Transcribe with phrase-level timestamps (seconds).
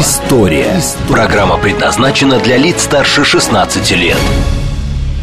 [0.00, 0.80] История».
[1.06, 4.16] Программа предназначена для лиц старше 16 лет.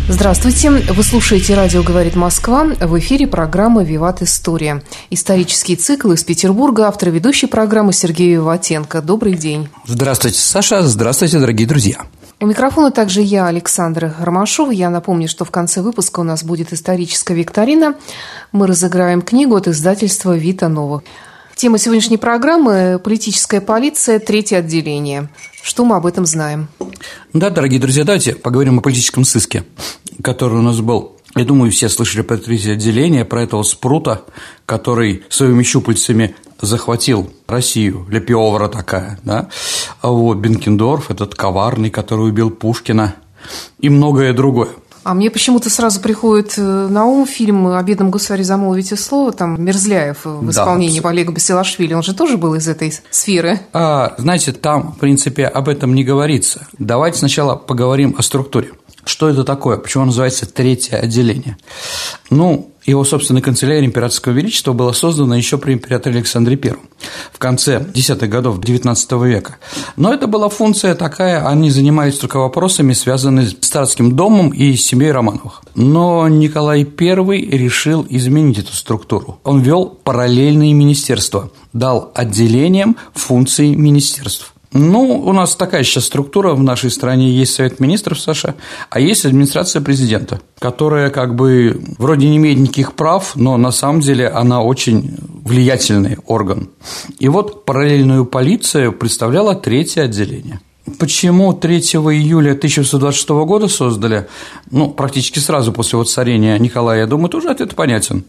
[0.07, 0.69] Здравствуйте.
[0.69, 2.65] Вы слушаете «Радио говорит Москва».
[2.79, 4.83] В эфире программа «Виват История».
[5.09, 6.87] Исторический цикл из Петербурга.
[6.87, 9.01] Автор ведущей программы Сергей Виватенко.
[9.01, 9.69] Добрый день.
[9.87, 10.83] Здравствуйте, Саша.
[10.83, 11.97] Здравствуйте, дорогие друзья.
[12.39, 14.69] У микрофона также я, Александра Ромашова.
[14.69, 17.95] Я напомню, что в конце выпуска у нас будет историческая викторина.
[18.51, 21.01] Мы разыграем книгу от издательства «Вита Нова».
[21.59, 25.27] Тема сегодняшней программы– политическая полиция, третье отделение.
[25.61, 26.69] Что мы об этом знаем?
[27.33, 29.65] Да, дорогие друзья, давайте поговорим о политическом сыске,
[30.23, 31.17] который у нас был.
[31.35, 34.23] Я думаю, все слышали про третье отделение, про этого спрута,
[34.65, 39.49] который своими щупальцами захватил Россию, Лепиовара такая, да,
[39.99, 43.15] а вот Бенкендорф, этот коварный, который убил Пушкина,
[43.79, 44.69] и многое другое.
[45.09, 49.59] А мне почему-то сразу приходит э, на ум фильм «О бедном государе замолвите слово», там
[49.59, 53.59] Мерзляев в исполнении да, Олега Басилашвили, он же тоже был из этой сферы.
[53.73, 56.67] А, знаете, там, в принципе, об этом не говорится.
[56.77, 58.69] Давайте сначала поговорим о структуре.
[59.03, 59.77] Что это такое?
[59.77, 61.57] Почему называется третье отделение?
[62.29, 66.75] Ну, его собственная канцелярия императорского величества была создана еще при императоре Александре I
[67.31, 69.57] в конце десятых годов XIX века.
[69.95, 75.11] Но это была функция такая, они занимались только вопросами, связанными с царским домом и семьей
[75.11, 75.61] Романовых.
[75.75, 79.39] Но Николай I решил изменить эту структуру.
[79.43, 84.53] Он ввел параллельные министерства, дал отделениям функции министерств.
[84.71, 87.31] Ну, у нас такая сейчас структура в нашей стране.
[87.31, 88.55] Есть Совет Министров США,
[88.89, 94.01] а есть администрация президента, которая как бы вроде не имеет никаких прав, но на самом
[94.01, 96.69] деле она очень влиятельный орган.
[97.17, 100.59] И вот параллельную полицию представляло третье отделение.
[100.97, 104.27] Почему 3 июля 1626 года создали?
[104.71, 108.23] Ну, практически сразу после воцарения Николая, я думаю, тоже ответ понятен.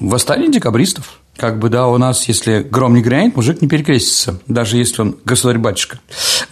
[0.00, 1.20] Восстание декабристов.
[1.36, 5.16] Как бы, да, у нас, если гром не грянет, мужик не перекрестится, даже если он
[5.24, 5.98] государь-батюшка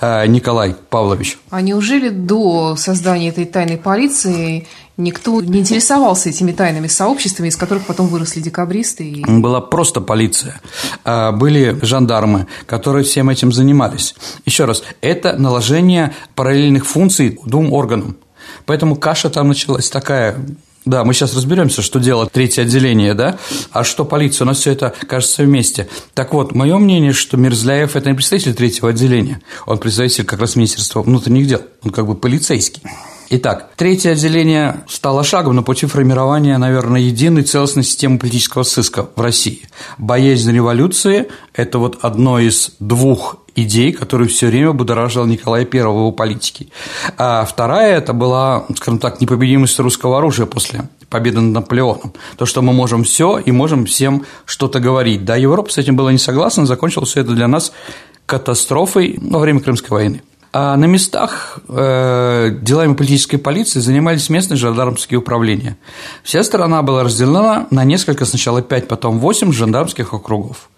[0.00, 1.38] а, Николай Павлович.
[1.50, 4.66] А неужели до создания этой тайной полиции
[4.97, 9.04] никто не интересовался этими тайными сообществами, из которых потом выросли декабристы?
[9.04, 9.25] И...
[9.25, 10.60] Была просто полиция.
[11.04, 14.16] А, были жандармы, которые всем этим занимались.
[14.47, 18.16] Еще раз, это наложение параллельных функций двум органам.
[18.66, 20.37] Поэтому каша там началась такая
[20.84, 23.38] да, мы сейчас разберемся, что делает третье отделение, да,
[23.70, 25.88] а что полиция, у нас все это кажется вместе.
[26.15, 30.56] Так вот, мое мнение, что Мерзляев– это не представитель третьего отделения, он представитель как раз
[30.56, 32.82] Министерства внутренних дел, он как бы полицейский.
[33.34, 39.19] Итак, третье отделение стало шагом на пути формирования, наверное, единой целостной системы политического сыска в
[39.22, 39.62] России.
[39.97, 45.87] Боязнь революции– это вот одно из двух идей, которые все время будоражил Николая I в
[45.87, 46.66] его политике.
[47.16, 52.12] А вторая– это была, скажем так, непобедимость русского оружия после победы над Наполеоном.
[52.37, 55.25] То, что мы можем все и можем всем что-то говорить.
[55.25, 57.72] Да, Европа с этим была не согласна, закончилось это для нас
[58.26, 60.22] катастрофой во время Крымской войны.
[60.54, 65.78] А на местах э, делами политической полиции занимались местные жандармские управления.
[66.22, 70.68] Вся страна была разделена на несколько, сначала пять, потом восемь жандармских округов,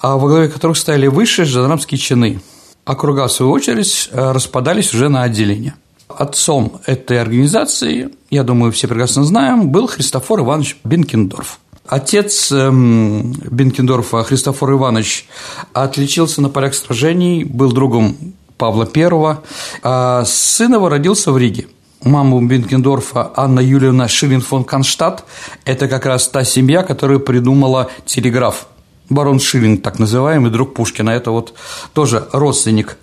[0.00, 2.40] а во главе которых стояли высшие жандармские чины.
[2.86, 5.74] Округа, в свою очередь, э, распадались уже на отделения.
[6.08, 11.58] Отцом этой организации, я думаю, все прекрасно знаем, был Христофор Иванович Бенкендорф.
[11.86, 15.26] Отец эм, Бенкендорфа, Христофор Иванович,
[15.74, 18.16] отличился на полях сражений, был другом
[18.62, 19.36] Павла I,
[19.82, 21.66] а сын его родился в Риге.
[22.04, 25.24] Мама Бенкендорфа Анна Юлиевна Шилин фон Конштадт–
[25.64, 28.68] это как раз та семья, которая придумала телеграф–
[29.08, 31.54] барон Шиллинг, так называемый, друг Пушкина, это вот
[31.92, 32.96] тоже родственник.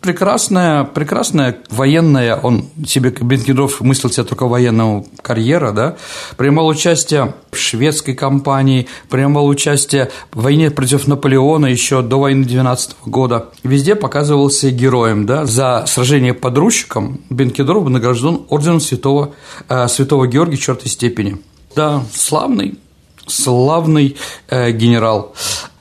[0.00, 5.96] Прекрасная, прекрасная военная, он себе, Бенкендорф мыслил себе только военного карьера, да,
[6.36, 12.96] принимал участие в шведской кампании, принимал участие в войне против Наполеона еще до войны 12
[13.06, 13.50] года.
[13.62, 19.34] Везде показывался героем, да, за сражение под Рущиком Бенкендорф награжден орденом святого,
[19.68, 21.38] э, святого Георгия четвертой степени.
[21.74, 22.78] Да, славный,
[23.26, 24.16] славный
[24.48, 25.34] э, генерал.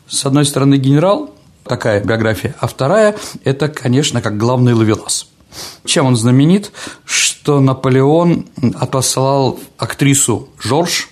[0.08, 1.34] С одной стороны, генерал,
[1.64, 5.28] такая биография, а вторая– это, конечно, как главный ловелас.
[5.86, 6.72] Чем он знаменит?
[7.06, 8.48] Что Наполеон
[8.80, 11.10] отослал актрису Жорж,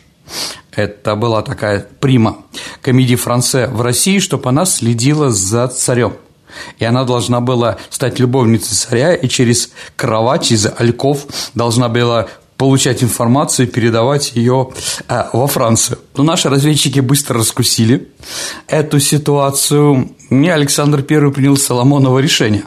[0.72, 2.38] это была такая прима
[2.82, 6.14] комедии Франце в России, чтобы она следила за царем.
[6.78, 12.28] И она должна была стать любовницей царя, и через кровать, через альков должна была
[12.60, 14.72] получать информацию и передавать ее
[15.08, 15.98] э, во Францию.
[16.18, 18.10] Но наши разведчики быстро раскусили
[18.68, 22.66] эту ситуацию, и Александр I принял Соломоново решение.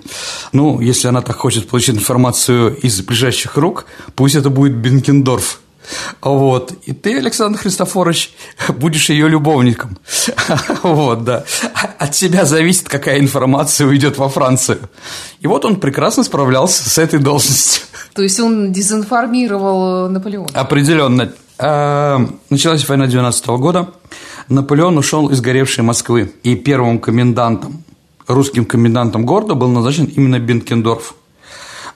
[0.53, 3.85] Ну, если она так хочет получить информацию из ближайших рук,
[4.17, 5.61] пусть это будет Бенкендорф.
[6.23, 6.73] Вот.
[6.87, 8.33] И ты, Александр Христофорович,
[8.69, 9.99] будешь ее любовником.
[10.83, 11.45] Вот, да.
[11.99, 14.79] От тебя зависит, какая информация уйдет во Францию.
[15.41, 17.83] И вот он прекрасно справлялся с этой должностью.
[18.15, 20.49] То есть он дезинформировал Наполеона?
[20.55, 21.33] Определенно.
[21.59, 23.91] А, началась война 12 года.
[24.49, 26.33] Наполеон ушел из горевшей Москвы.
[26.43, 27.85] И первым комендантом,
[28.27, 31.15] русским комендантом города был назначен именно Бенкендорф.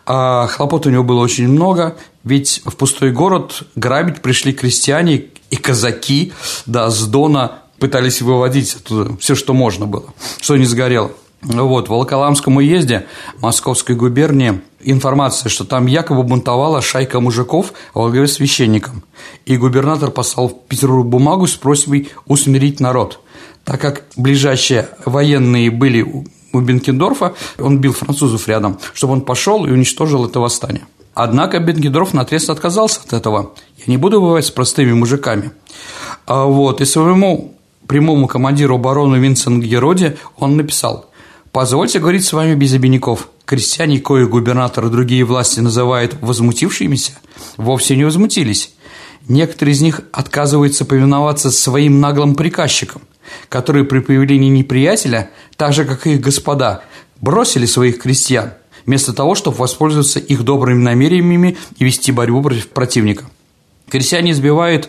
[0.06, 5.56] А хлопот у него было очень много, ведь в пустой город грабить пришли крестьяне и
[5.56, 6.32] казаки,
[6.64, 11.10] да, с Дона пытались выводить оттуда все, что можно было, что не сгорело.
[11.42, 13.06] Вот, в Волоколамском уезде
[13.40, 14.60] Московской губернии
[14.92, 19.02] информация, что там якобы бунтовала шайка мужиков во главе священником.
[19.44, 23.20] И губернатор послал в Петербург бумагу с просьбой усмирить народ.
[23.64, 26.02] Так как ближайшие военные были
[26.52, 30.86] у Бенкендорфа, он бил французов рядом, чтобы он пошел и уничтожил это восстание.
[31.14, 33.52] Однако Бенкендорф наотрез отказался от этого.
[33.78, 35.50] Я не буду воевать с простыми мужиками.
[36.26, 37.54] А вот, и своему
[37.86, 41.10] прямому командиру обороны Винсент Героди он написал
[41.52, 43.28] «Позвольте говорить с вами без обиняков.
[43.46, 47.12] Крестьяне, кое губернатор и другие власти называют возмутившимися,
[47.56, 48.74] вовсе не возмутились.
[49.28, 53.02] Некоторые из них отказываются повиноваться своим наглым приказчикам–
[53.48, 56.82] которые при появлении неприятеля, так же, как и их господа,
[57.20, 58.52] бросили своих крестьян,
[58.84, 63.24] вместо того, чтобы воспользоваться их добрыми намерениями и вести борьбу против противника.
[63.88, 64.88] Крестьяне избивают,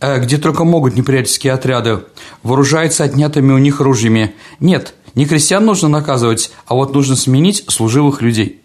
[0.00, 2.04] э, где только могут неприятельские отряды,
[2.44, 4.34] вооружаются отнятыми у них оружиями.
[4.60, 8.60] Нет, не крестьян нужно наказывать, а вот нужно сменить служивых людей.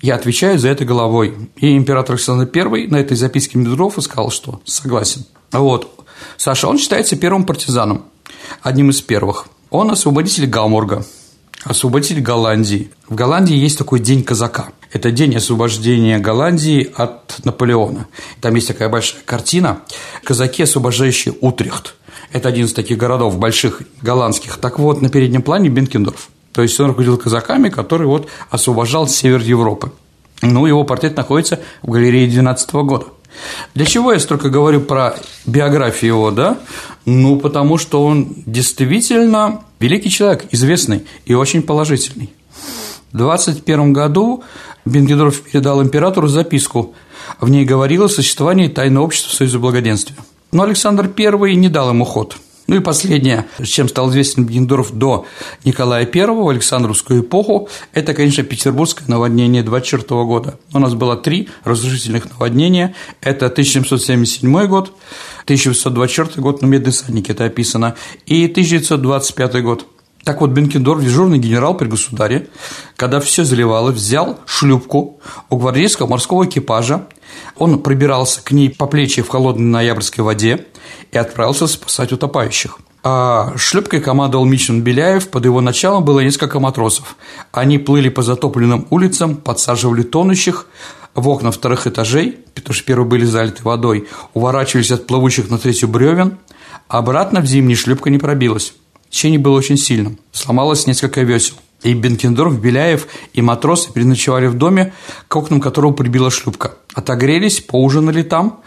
[0.00, 1.34] Я отвечаю за это головой.
[1.56, 5.26] И император Александр I на этой записке Медведева сказал, что согласен.
[5.50, 6.06] Вот.
[6.36, 8.04] Саша, он считается первым партизаном
[8.62, 9.48] одним из первых.
[9.70, 11.04] Он освободитель Гамбурга,
[11.64, 12.92] освободитель Голландии.
[13.08, 14.70] В Голландии есть такой День казака.
[14.92, 18.06] Это день освобождения Голландии от Наполеона.
[18.40, 19.80] Там есть такая большая картина
[20.24, 21.94] «Казаки, освобождающие Утрехт».
[22.32, 24.58] Это один из таких городов больших голландских.
[24.58, 26.28] Так вот, на переднем плане Бенкендорф.
[26.52, 29.92] То есть он руководил казаками, который вот освобождал север Европы.
[30.42, 33.06] Ну, его портрет находится в галерее 2012 года.
[33.74, 35.14] Для чего я столько говорю про
[35.46, 36.58] биографию его, да?
[37.04, 42.30] Ну, потому что он действительно великий человек, известный и очень положительный.
[43.12, 44.42] В 21 году
[44.84, 46.94] Бенгедорф передал императору записку.
[47.40, 50.16] В ней говорилось о существовании тайного общества Союза Благоденствия.
[50.52, 52.36] Но Александр I не дал ему ход–
[52.68, 55.24] ну и последнее, чем стал известен Бендорф до
[55.64, 60.58] Николая I в Александровскую эпоху, это, конечно, петербургское наводнение 24 года.
[60.74, 62.94] У нас было три разрушительных наводнения.
[63.22, 64.92] Это 1777 год,
[65.44, 67.96] 1824 год, ну, «Медные садники» это описано,
[68.26, 69.86] и 1925 год.
[70.28, 72.48] Так вот, Бенкендорф, дежурный генерал при государе,
[72.96, 77.06] когда все заливало, взял шлюпку у гвардейского морского экипажа,
[77.56, 80.66] он пробирался к ней по плечи в холодной ноябрьской воде
[81.12, 82.78] и отправился спасать утопающих.
[83.02, 87.16] А шлюпкой командовал Мичин Беляев, под его началом было несколько матросов.
[87.50, 90.66] Они плыли по затопленным улицам, подсаживали тонущих
[91.14, 95.88] в окна вторых этажей, потому что первые были залиты водой, уворачивались от плывущих на третью
[95.88, 96.36] бревен,
[96.86, 98.74] обратно в зимний шлюпка не пробилась.
[99.10, 101.56] Течение было очень сильным, сломалось несколько весел.
[101.82, 104.92] И Бенкендорф, Беляев и матросы переночевали в доме,
[105.28, 106.74] к окнам которого прибила шлюпка.
[106.94, 108.60] Отогрелись, поужинали там,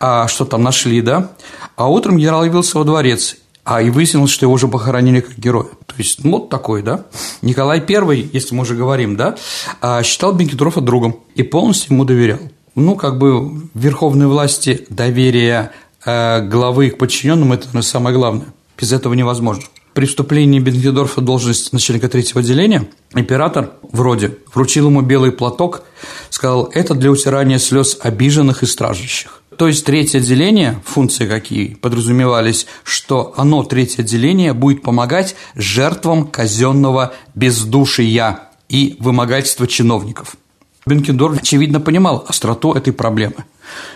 [0.00, 1.30] а что там нашли, да?
[1.76, 5.68] А утром генерал явился во дворец, а и выяснилось, что его уже похоронили как героя.
[5.86, 7.04] То есть, ну, вот такой, да.
[7.40, 9.36] Николай I, если мы уже говорим, да,
[9.80, 12.40] а, считал Бенкендорфа другом и полностью ему доверял.
[12.74, 15.70] Ну, как бы верховной власти доверие
[16.04, 18.46] э, главы к подчиненным– это самое главное.
[18.78, 19.64] Без этого невозможно.
[19.96, 25.84] При вступлении Бенкендорфа в должность начальника третьего отделения император вроде вручил ему белый платок,
[26.28, 29.40] сказал, это для утирания слез обиженных и стражащих.
[29.56, 37.14] То есть третье отделение, функции какие подразумевались, что оно, третье отделение, будет помогать жертвам казенного
[37.34, 40.36] бездушия и вымогательства чиновников.
[40.84, 43.46] Бенкендорф, очевидно, понимал остроту этой проблемы.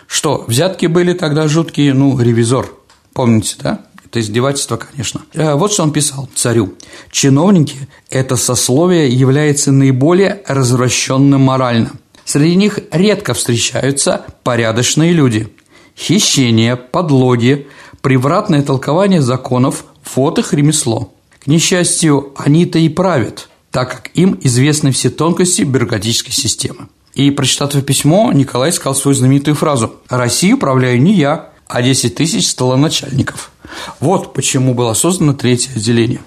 [0.06, 2.70] Что, взятки были тогда жуткие, ну, ревизор,
[3.12, 3.84] помните, да?
[4.10, 5.22] Это издевательство, конечно.
[5.34, 6.74] Э, вот что он писал царю.
[7.12, 7.76] «Чиновники–
[8.10, 11.92] это сословие является наиболее развращенным морально.
[12.24, 15.48] Среди них редко встречаются порядочные люди.
[15.96, 17.68] Хищение, подлоги,
[18.02, 19.84] превратное толкование законов–
[20.16, 21.12] вот их ремесло.
[21.38, 23.48] К несчастью, они-то и правят.
[23.70, 26.88] так как им известны все тонкости бюрократической системы.
[27.14, 32.48] И, прочитав письмо, Николай сказал свою знаменитую фразу «Россию управляю не я, а 10 тысяч
[32.48, 33.50] столоначальников».
[34.00, 36.20] Вот почему было создано третье отделение.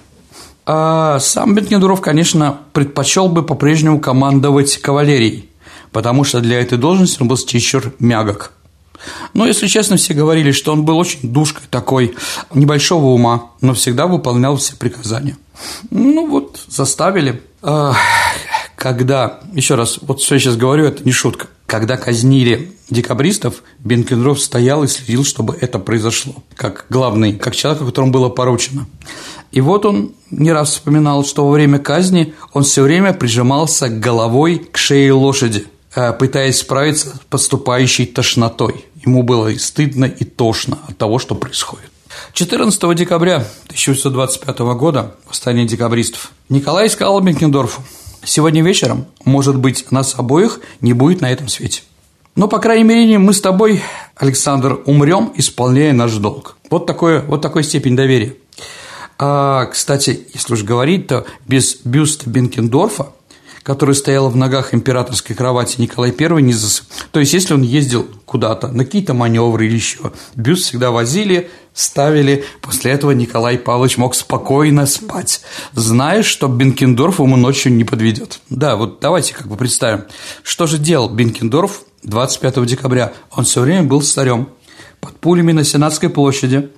[0.66, 5.50] А сам Бенкендорф, конечно, предпочел бы по-прежнему командовать кавалерией,
[5.92, 8.52] потому что для этой должности он был чересчур мягок.
[9.34, 12.14] Но, если честно, все говорили, что он был очень душкой такой,
[12.54, 15.36] небольшого ума, но всегда выполнял все приказания.
[15.90, 17.42] Ну вот, заставили.
[18.76, 21.48] Когда, еще раз, вот что я сейчас говорю, это не шутка.
[21.66, 28.12] Когда казнили декабристов, Бенкендорф стоял и следил, чтобы это произошло, как главный, как человек, которому
[28.12, 28.86] было поручено.
[29.50, 34.58] И вот он не раз вспоминал, что во время казни он все время прижимался головой
[34.58, 38.84] к шее лошади, э, пытаясь справиться с поступающей тошнотой.
[39.04, 41.90] Ему было и стыдно, и тошно от того, что происходит.
[42.32, 47.82] 14 декабря 1825 года, восстание декабристов, Николай сказал Бенкендорфу,
[48.24, 51.82] «Сегодня вечером, может быть, нас обоих не будет на этом свете.
[52.36, 53.82] Но, по крайней мере, мы с тобой,
[54.16, 56.56] Александр, умрем, исполняя наш долг».
[56.70, 58.34] Вот, такое, вот такой степень доверия.
[59.18, 63.08] А, кстати, если уж говорить, то без бюста Бенкендорфа
[63.64, 66.86] который стоял в ногах императорской кровати Николай I, не засып.
[67.10, 72.44] То есть, если он ездил куда-то на какие-то маневры или еще, бюст всегда возили, ставили.
[72.60, 75.40] После этого Николай Павлович мог спокойно спать,
[75.72, 78.40] зная, что Бенкендорф ему ночью не подведет.
[78.50, 80.04] Да, вот давайте как бы представим,
[80.42, 83.14] что же делал Бенкендорф 25 декабря.
[83.32, 84.50] Он все время был царем
[85.00, 86.70] под пулями на Сенатской площади,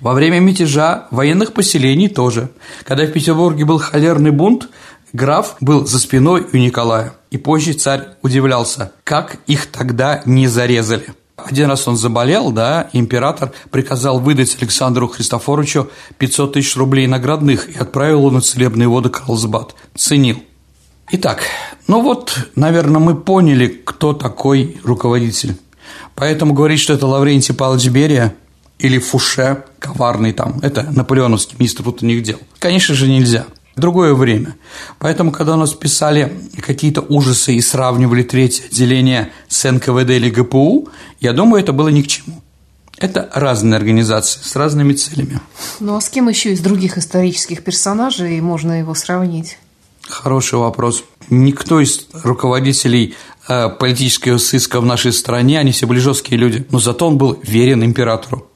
[0.00, 2.50] во время мятежа военных поселений тоже.
[2.84, 4.68] Когда в Петербурге был холерный бунт,
[5.16, 11.06] Граф был за спиной у Николая, и позже царь удивлялся, как их тогда не зарезали.
[11.36, 17.78] Один раз он заболел, да, император приказал выдать Александру Христофоровичу 500 тысяч рублей наградных и
[17.78, 19.74] отправил его на целебные воды Карлсбад.
[19.94, 20.42] Ценил.
[21.10, 21.40] Итак,
[21.86, 25.56] ну вот, наверное, мы поняли, кто такой руководитель.
[26.14, 28.34] Поэтому говорить, что это Лаврентий Павлович Берия
[28.78, 34.56] или Фуше, коварный там, это наполеоновский министр внутренних дел, конечно же, нельзя другое время.
[34.98, 40.88] Поэтому, когда у нас писали какие-то ужасы и сравнивали третье отделение с НКВД или ГПУ,
[41.20, 42.42] я думаю, это было ни к чему.
[42.98, 45.40] Это разные организации с разными целями.
[45.80, 49.58] Ну а с кем еще из других исторических персонажей можно его сравнить?
[50.08, 51.04] Хороший вопрос.
[51.28, 53.14] Никто из руководителей
[53.48, 57.38] э, политического сыска в нашей стране, они все были жесткие люди, но зато он был
[57.42, 58.48] верен императору.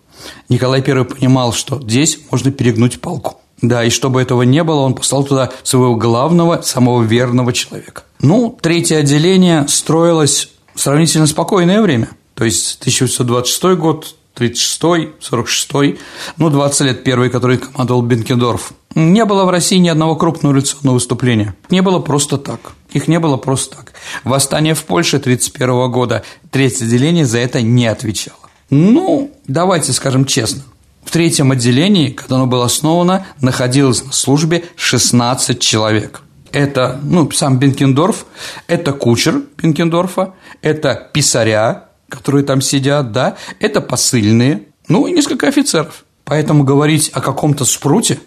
[0.48, 3.39] Николай I понимал, что здесь можно перегнуть палку.
[3.62, 8.04] Да, и чтобы этого не было, он послал туда своего главного, самого верного человека.
[8.20, 12.10] Ну, третье отделение строилось в сравнительно спокойное время.
[12.34, 15.98] То есть 1826 год, 36-й, 46-й,
[16.38, 18.72] ну, 20 лет первый, который командовал Бенкендорф.
[18.94, 21.54] Не было в России ни одного крупного революционного выступления.
[21.68, 22.72] Не было просто так.
[22.92, 23.92] Их не было просто так.
[24.24, 28.38] Восстание в Польше 31 года, третье отделение за это не отвечало.
[28.70, 30.62] Ну, давайте скажем честно,
[31.04, 36.22] в третьем отделении, когда оно было основано, находилось на службе 16 человек.
[36.52, 38.26] Это, ну, сам Бенкендорф,
[38.66, 46.04] это кучер Бенкендорфа, это писаря, которые там сидят, да, это посыльные, ну и несколько офицеров.
[46.24, 48.18] Поэтому говорить о каком-то спруте,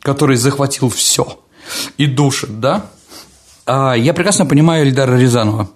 [0.00, 1.38] который захватил все
[1.96, 2.86] и душит, да,
[3.66, 5.68] а, я прекрасно понимаю Эльдара Рязанова.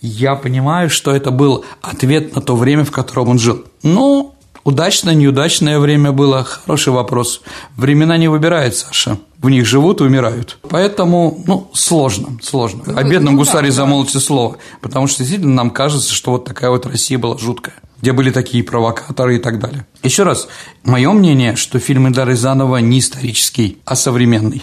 [0.00, 3.64] Я понимаю, что это был ответ на то время, в котором он жил.
[3.82, 7.42] Но Удачное, неудачное время было– хороший вопрос.
[7.76, 9.18] Времена не выбирает, Саша.
[9.38, 10.58] В них живут и умирают.
[10.68, 12.82] Поэтому, ну, сложно, сложно.
[12.94, 14.58] О бедном гусаре замолвите слово.
[14.82, 18.64] Потому что действительно нам кажется, что вот такая вот Россия была жуткая где были такие
[18.64, 19.86] провокаторы и так далее.
[20.02, 20.48] Еще раз,
[20.84, 24.62] мое мнение, что фильм Эльдара Рязанова не исторический, а современный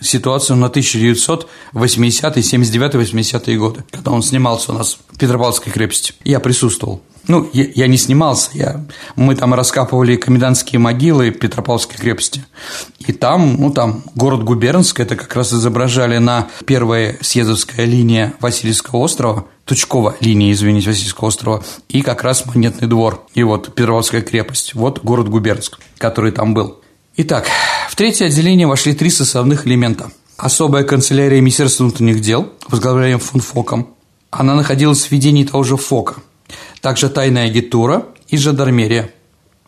[0.00, 6.14] ситуацию на 1980-е, 79-80-е годы, когда он снимался у нас в Петропавловской крепости.
[6.24, 7.02] Я присутствовал.
[7.28, 12.42] Ну, я, я не снимался, я, мы там раскапывали комендантские могилы Петропавловской крепости.
[13.00, 19.00] И там, ну, там город Губернск, это как раз изображали на первая съездовская линия Васильевского
[19.00, 24.74] острова, Тучкова линия, извините, Васильевского острова, и как раз Монетный двор, и вот Петропавловская крепость,
[24.74, 26.80] вот город Губернск, который там был.
[27.20, 27.48] Итак,
[27.90, 30.12] в третье отделение вошли три составных элемента.
[30.36, 33.88] Особая канцелярия Министерства внутренних дел, возглавляемая фон Фоком.
[34.30, 36.14] Она находилась в ведении того же Фока–
[36.80, 39.12] также тайная агентура и жандармерия.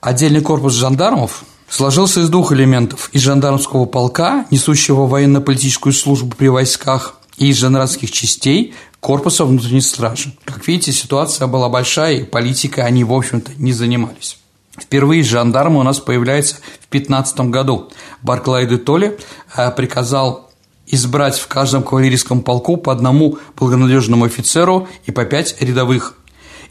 [0.00, 7.16] Отдельный корпус жандармов сложился из двух элементов– из жандармского полка, несущего военно-политическую службу при войсках,
[7.36, 10.34] и из жандармских частей корпуса внутренней стражи.
[10.44, 14.39] Как видите, ситуация была большая, и политикой они, в общем-то, не занимались.
[14.80, 17.90] Впервые жандармы у нас появляются в 15 году.
[18.22, 19.18] Барклай де Толли
[19.56, 20.50] э, приказал
[20.86, 26.14] избрать в каждом кавалерийском полку по одному благонадежному офицеру и по пять рядовых,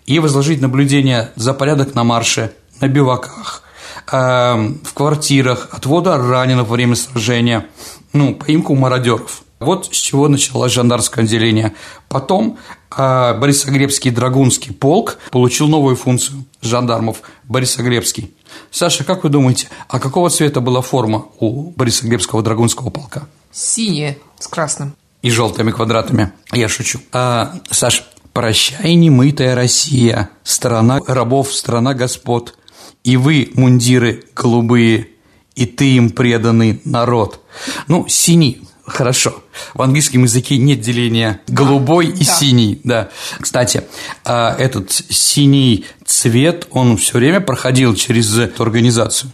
[0.05, 3.63] и возложить наблюдение за порядок на марше, на биваках,
[4.11, 7.67] эм, в квартирах, отвода раненых во время сражения,
[8.11, 9.43] ну, поимку мародеров.
[9.59, 11.73] Вот с чего началось жандарское отделение.
[12.07, 12.57] Потом
[12.95, 18.33] э, Борисоглебский драгунский полк получил новую функцию жандармов Борисоглебский.
[18.71, 23.27] Саша, как вы думаете, а какого цвета была форма у Борисоглебского драгунского полка?
[23.51, 24.95] Синяя с красным.
[25.21, 26.31] И желтыми квадратами.
[26.53, 27.01] Я шучу.
[27.11, 32.55] А, Саш, прощай, немытая Россия, страна рабов, страна господ.
[33.03, 35.09] И вы, мундиры голубые,
[35.55, 37.41] и ты им преданный народ.
[37.87, 39.43] Ну, синий, хорошо.
[39.73, 42.33] В английском языке нет деления голубой и да.
[42.33, 43.09] синий, да.
[43.39, 43.83] Кстати,
[44.25, 49.31] а, этот синий цвет, он все время проходил через эту организацию.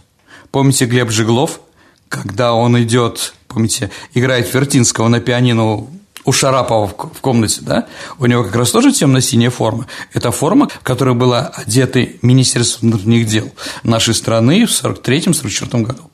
[0.50, 1.60] Помните Глеб Жиглов,
[2.08, 5.86] когда он идет, помните, играет Вертинского на пианино
[6.26, 7.86] у Шарапова в комнате, да,
[8.18, 9.86] у него как раз тоже темно-синяя форма.
[10.12, 13.50] Это форма, в которой было одеты Министерство внутренних дел
[13.84, 16.10] нашей страны в 43-44 году.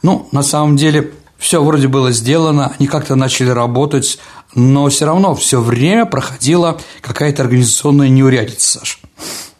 [0.00, 1.12] Ну, на самом деле,
[1.42, 4.18] все вроде было сделано, они как-то начали работать,
[4.54, 8.98] но все равно все время проходила какая-то организационная неурядица, Саша.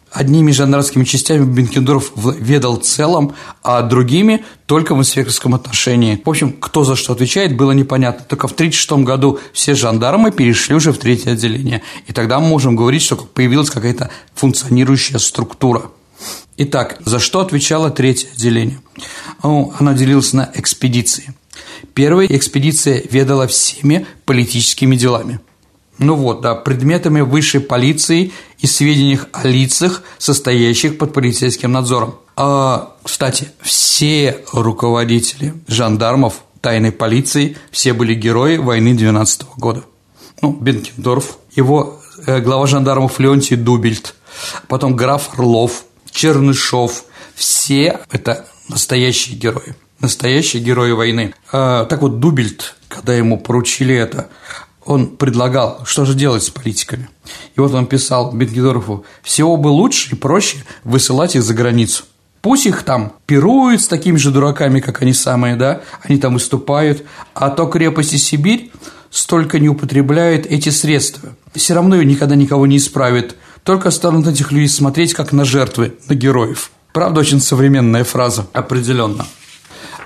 [0.09, 6.21] Одними жандарскими частями Бенкендорф ведал целом, а другими только в инспекторском отношении.
[6.23, 8.23] В общем, кто за что отвечает, было непонятно.
[8.29, 11.81] Только в 1936 году все жандармы перешли уже в третье отделение.
[12.07, 15.89] И тогда мы можем говорить, что появилась какая-то функционирующая структура.
[16.57, 18.79] Итак, за что отвечало третье отделение?
[19.41, 21.33] Ну, оно делилось на экспедиции.
[21.93, 25.39] Первая экспедиция ведала всеми политическими делами.
[25.99, 32.15] Ну вот, да, предметами высшей полиции и сведениях о лицах, состоящих под полицейским надзором.
[32.35, 39.83] А, кстати, все руководители жандармов тайной полиции, все были герои войны 12 года.
[40.41, 44.15] Ну, Бенкендорф, его э, глава жандармов Леонтий Дубельт,
[44.67, 47.05] потом граф Орлов, Чернышов,
[47.35, 51.33] все это настоящие герои настоящие герои войны.
[51.51, 54.29] А, так вот, Дубельт, когда ему поручили это,
[54.85, 57.09] он предлагал, что же делать с политиками.
[57.55, 62.03] И вот он писал Бенгедорову, всего бы лучше и проще высылать их за границу.
[62.41, 67.03] Пусть их там пируют с такими же дураками, как они самые, да, они там выступают,
[67.33, 68.69] а то крепости Сибирь
[69.09, 71.29] столько не употребляют эти средства.
[71.55, 75.93] Все равно ее никогда никого не исправит, только станут этих людей смотреть как на жертвы,
[76.09, 76.71] на героев.
[76.91, 79.25] Правда, очень современная фраза, определенно.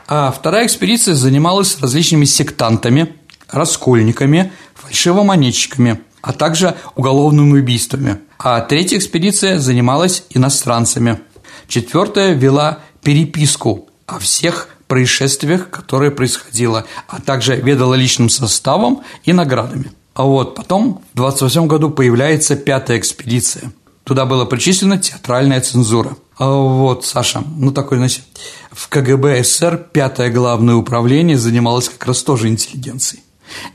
[0.07, 3.13] А вторая экспедиция занималась различными сектантами,
[3.49, 8.19] раскольниками, фальшивомонетчиками, а также уголовными убийствами.
[8.39, 11.19] А третья экспедиция занималась иностранцами.
[11.67, 19.91] Четвертая вела переписку о всех происшествиях, которые происходило, а также ведала личным составом и наградами.
[20.13, 23.71] А вот потом в 28 году появляется пятая экспедиция.
[24.05, 26.15] Туда была причислена театральная цензура.
[26.39, 28.23] А вот, Саша, ну такой, значит,
[28.71, 33.23] в КГБ СССР пятое главное управление занималось как раз тоже интеллигенцией.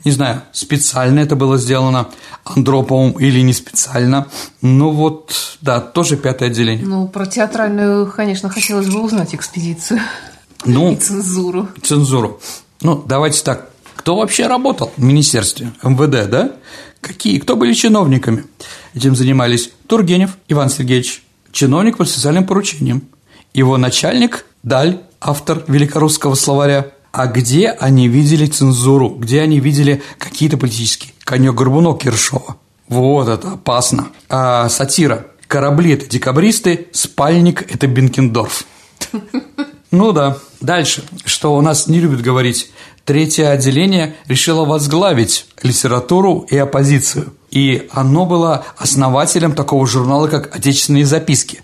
[0.05, 2.09] Не знаю, специально это было сделано
[2.43, 4.27] Андроповым или не специально.
[4.61, 6.85] Ну вот, да, тоже пятое отделение.
[6.85, 9.99] Ну, про театральную, конечно, хотелось бы узнать экспедицию.
[10.65, 11.67] Ну, и цензуру.
[11.81, 12.39] Цензуру.
[12.81, 13.69] Ну, давайте так.
[13.95, 16.51] Кто вообще работал в министерстве МВД, да?
[17.01, 17.39] Какие?
[17.39, 18.45] Кто были чиновниками?
[18.93, 21.22] Этим занимались Тургенев Иван Сергеевич,
[21.53, 23.03] чиновник по специальным поручениям.
[23.53, 30.57] Его начальник– Даль, автор великорусского словаря– а где они видели цензуру, где они видели какие-то
[30.57, 31.13] политические.
[31.23, 32.57] Конек-горбунок Киршова.
[32.87, 34.07] Вот это опасно.
[34.29, 35.27] А сатира.
[35.47, 38.65] Корабли– это декабристы, спальник– это Бенкендорф.
[39.91, 40.39] Ну да.
[40.59, 42.71] Дальше, что у нас не любят говорить.
[43.05, 47.31] Третье отделение решило возглавить литературу и оппозицию.
[47.53, 51.61] И оно было основателем такого журнала, как «Отечественные записки».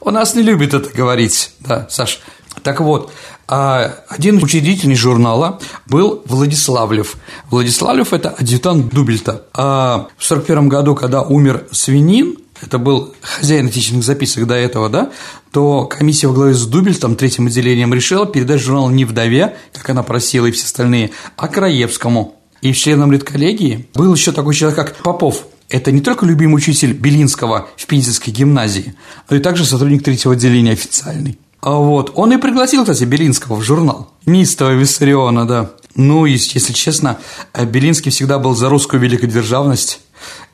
[0.00, 2.20] У нас не любят это говорить, да, Саш.
[2.64, 3.12] Так вот,
[3.46, 7.16] а один учредитель журнала был Владиславлев.
[7.50, 9.44] Владиславлев– это адъютант Дубельта.
[9.54, 15.12] А в 1941 году, когда умер Свинин, это был хозяин отечественных записок до этого, да,
[15.52, 20.02] то комиссия во главе с Дубельтом, третьим отделением, решила передать журнал не вдове, как она
[20.02, 22.37] просила и все остальные, а Краевскому.
[22.60, 25.46] И членом редколлегии был еще такой человек, как Попов.
[25.68, 28.94] Это не только любимый учитель Белинского в Пензенской гимназии,
[29.28, 31.38] но и также сотрудник третьего отделения официальный.
[31.60, 34.10] А вот, он и пригласил, кстати, Белинского в журнал.
[34.26, 35.72] Нистого Виссариона, да.
[35.94, 37.18] Ну, и, если честно,
[37.54, 40.00] Белинский всегда был за русскую великодержавность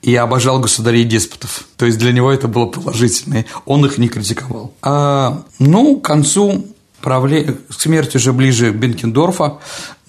[0.00, 1.66] и обожал государей деспотов.
[1.76, 3.46] То есть для него это было положительное.
[3.66, 4.72] Он их не критиковал.
[4.82, 6.64] А, ну, к концу
[7.04, 7.58] правле...
[7.68, 9.58] смерть уже ближе Бенкендорфа.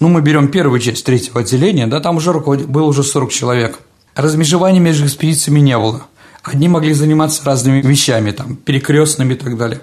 [0.00, 3.78] Ну, мы берем первую часть третьего отделения, да, там уже руководил, было уже 40 человек.
[4.14, 6.06] Размежевания между экспедициями не было.
[6.42, 9.82] Одни могли заниматься разными вещами, там, перекрестными и так далее.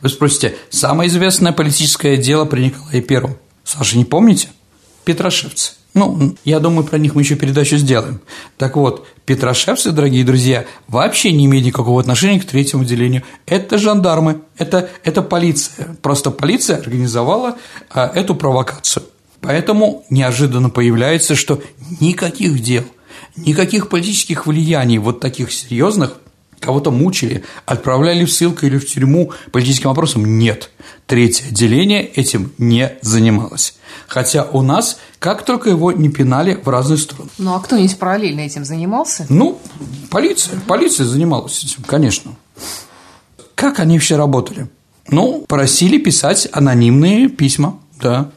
[0.00, 3.36] Вы спросите, самое известное политическое дело при Николае Первом?
[3.62, 4.48] Саша, не помните?
[5.04, 5.72] Петрошевцы.
[5.98, 8.20] Ну, я думаю, про них мы еще передачу сделаем.
[8.56, 13.24] Так вот, петрошевцы, дорогие друзья, вообще не имеют никакого отношения к третьему отделению.
[13.46, 15.96] Это жандармы, это, это полиция.
[16.00, 17.56] Просто полиция организовала
[17.90, 19.06] а, эту провокацию.
[19.40, 21.60] Поэтому неожиданно появляется, что
[21.98, 22.84] никаких дел,
[23.34, 26.20] никаких политических влияний вот таких серьезных
[26.60, 30.70] кого-то мучили, отправляли в ссылку или в тюрьму политическим вопросом, нет.
[31.06, 33.74] Третье отделение этим не занималось.
[34.06, 37.30] Хотя у нас как только его не пинали в разные стороны.
[37.38, 39.26] Ну, а кто-нибудь параллельно этим занимался?
[39.28, 39.58] Ну,
[40.10, 40.60] полиция.
[40.66, 42.32] Полиция занималась этим, конечно.
[43.54, 44.68] Как они все работали?
[45.10, 48.30] Ну, просили писать анонимные письма, да.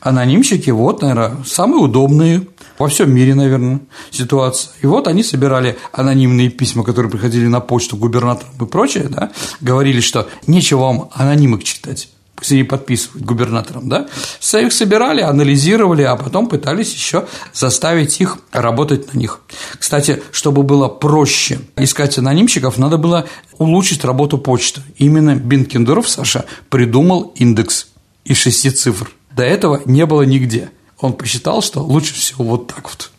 [0.00, 2.46] Анонимщики, вот, наверное, самые удобные
[2.78, 4.72] во всем мире, наверное, ситуация.
[4.82, 10.00] И вот они собирали анонимные письма, которые приходили на почту губернаторам и прочее, да, говорили,
[10.00, 14.06] что нечего вам анонимок читать пусть они подписывают губернаторам, да,
[14.60, 19.40] их собирали, анализировали, а потом пытались еще заставить их работать на них.
[19.78, 23.26] Кстати, чтобы было проще искать анонимщиков, надо было
[23.58, 24.82] улучшить работу почты.
[24.98, 27.88] Именно Бенкендорф, Саша, придумал индекс
[28.24, 29.10] из шести цифр.
[29.34, 30.70] До этого не было нигде.
[31.00, 33.10] Он посчитал, что лучше всего вот так вот.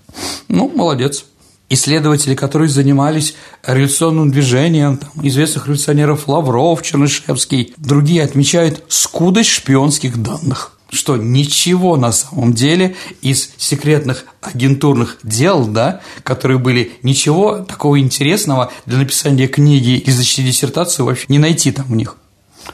[0.48, 1.26] Ну, молодец
[1.70, 10.74] исследователи, которые занимались революционным движением, там, известных революционеров Лавров, Чернышевский, другие отмечают скудость шпионских данных
[10.92, 18.72] что ничего на самом деле из секретных агентурных дел, да, которые были, ничего такого интересного
[18.86, 22.18] для написания книги или защиты диссертации вообще не найти там в них.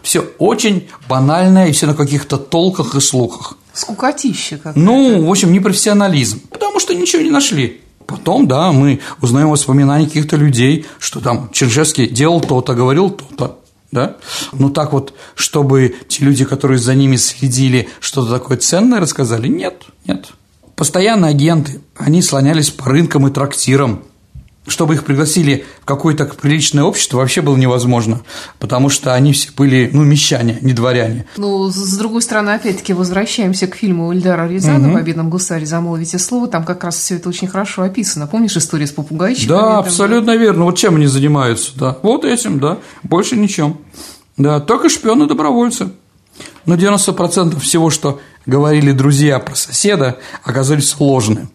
[0.02, 3.58] Все очень банальное и все на каких-то толках и слухах.
[3.76, 7.82] Скукотища как Ну, в общем, непрофессионализм, потому что ничего не нашли.
[8.08, 13.60] Потом, да, мы узнаем воспоминания каких-то людей, что там Чернышевский делал то-то, говорил то-то,
[13.92, 14.16] да?
[14.54, 19.84] Но так вот, чтобы те люди, которые за ними следили, что-то такое ценное рассказали, нет,
[20.06, 20.28] нет.
[20.76, 24.04] Постоянно агенты, они слонялись по рынкам и трактирам,
[24.68, 28.22] чтобы их пригласили в какое-то приличное общество, вообще было невозможно,
[28.60, 31.26] потому что они все были, ну, мещане, не дворяне.
[31.38, 34.98] Ну, с другой стороны, опять-таки, возвращаемся к фильму Ильдара Рязанова угу.
[34.98, 38.28] «О бедном гусаре, замолвите слово», там как раз все это очень хорошо описано.
[38.28, 39.50] Помнишь историю с попугайчиками?
[39.50, 40.36] Да, там, абсолютно да?
[40.36, 40.66] верно.
[40.66, 41.98] Вот чем они занимаются, да.
[42.02, 43.78] Вот этим, да, больше ничем.
[44.38, 45.90] Да, только шпионы-добровольцы.
[46.66, 51.48] Но 90% всего, что говорили друзья про соседа, оказались ложными.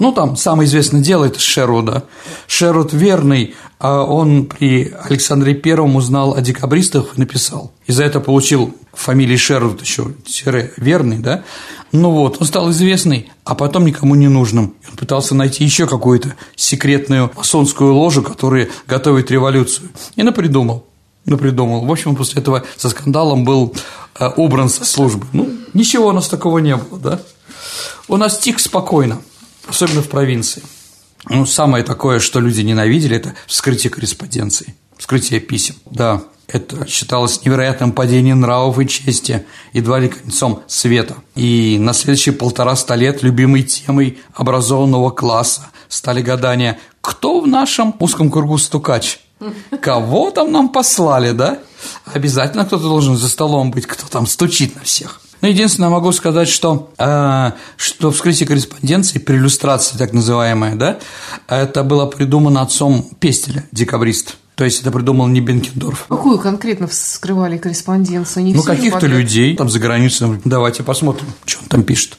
[0.00, 2.04] Ну, там самое известное дело– это Шеруда.
[2.46, 7.70] Шерут верный, а он при Александре Первом узнал о декабристах и написал.
[7.86, 11.44] И за это получил фамилию Шерут еще, тире, верный, да?
[11.92, 14.74] Ну вот, он стал известный, а потом никому не нужным.
[14.90, 19.90] Он пытался найти еще какую-то секретную масонскую ложу, которая готовит революцию.
[20.16, 20.86] И напридумал.
[21.26, 21.84] Напридумал.
[21.84, 23.74] В общем, после этого со скандалом был
[24.18, 25.26] э, убран со службы.
[25.34, 27.20] Ну, ничего у нас такого не было, да?
[28.08, 29.20] У нас тик спокойно
[29.66, 30.62] особенно в провинции.
[31.28, 35.74] Ну, самое такое, что люди ненавидели, это вскрытие корреспонденции, вскрытие писем.
[35.90, 41.16] Да, это считалось невероятным падением нравов и чести, едва ли концом света.
[41.34, 48.30] И на следующие полтора-ста лет любимой темой образованного класса стали гадания, кто в нашем узком
[48.30, 49.20] кругу стукач?
[49.80, 51.58] Кого там нам послали, да?
[52.04, 55.20] Обязательно кто-то должен за столом быть, кто там стучит на всех.
[55.40, 60.98] Ну, единственное, могу сказать, что, э, что вскрытие корреспонденции при иллюстрации, так называемая, да,
[61.48, 64.36] это было придумано отцом Пестеля, декабрист.
[64.60, 66.04] То есть это придумал не Бенкендорф.
[66.06, 68.44] Какую конкретно вскрывали корреспонденцию?
[68.44, 70.38] Не ну, каких-то людей там за границей.
[70.44, 72.18] Давайте посмотрим, что он там пишет.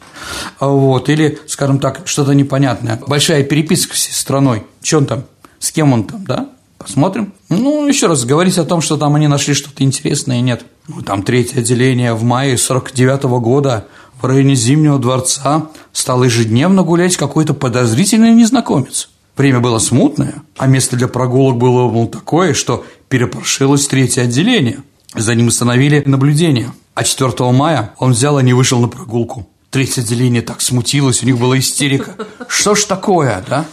[0.60, 1.08] Вот.
[1.10, 3.00] Или, скажем так, что-то непонятное.
[3.06, 4.64] Большая переписка с страной.
[4.82, 5.24] Что он там?
[5.60, 6.50] С кем он там, да?
[6.84, 7.34] Посмотрим.
[7.50, 10.66] Ну, еще раз, говорить о том, что там они нашли что-то интересное, нет.
[10.88, 13.86] Ну, там третье отделение в мае 49 -го года
[14.22, 19.10] в районе Зимнего дворца стал ежедневно гулять какой-то подозрительный незнакомец.
[19.38, 24.84] Время было смутное, а место для прогулок было мол, такое, что перепрошилось третье отделение.
[25.16, 26.74] За ним установили наблюдение.
[26.94, 29.48] А 4 мая он взял и не вышел на прогулку.
[29.70, 32.16] Третье отделение так смутилось, у них была истерика.
[32.48, 33.66] Что ж такое, да?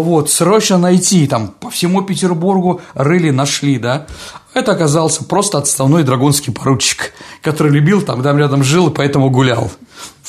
[0.00, 4.06] Вот, срочно найти, там, по всему Петербургу рыли, нашли, да,
[4.54, 9.70] это оказался просто отставной драгунский поручик, который любил, там, там рядом жил и поэтому гулял.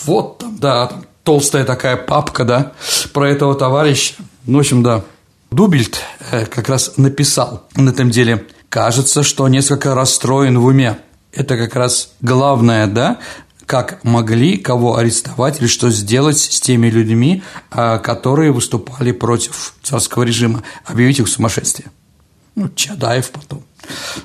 [0.05, 2.71] Вот там, да, там, толстая такая папка, да,
[3.13, 4.15] про этого товарища.
[4.45, 5.03] Ну, в общем, да.
[5.51, 10.97] Дубельт э, как раз написал на этом деле «Кажется, что несколько расстроен в уме.
[11.31, 13.19] это как раз главное, да,
[13.65, 20.23] как могли кого арестовать или что сделать с теми людьми, а, которые выступали против царского
[20.23, 21.89] режима, объявить их сумасшествие.
[22.55, 23.63] Ну, Чадаев потом.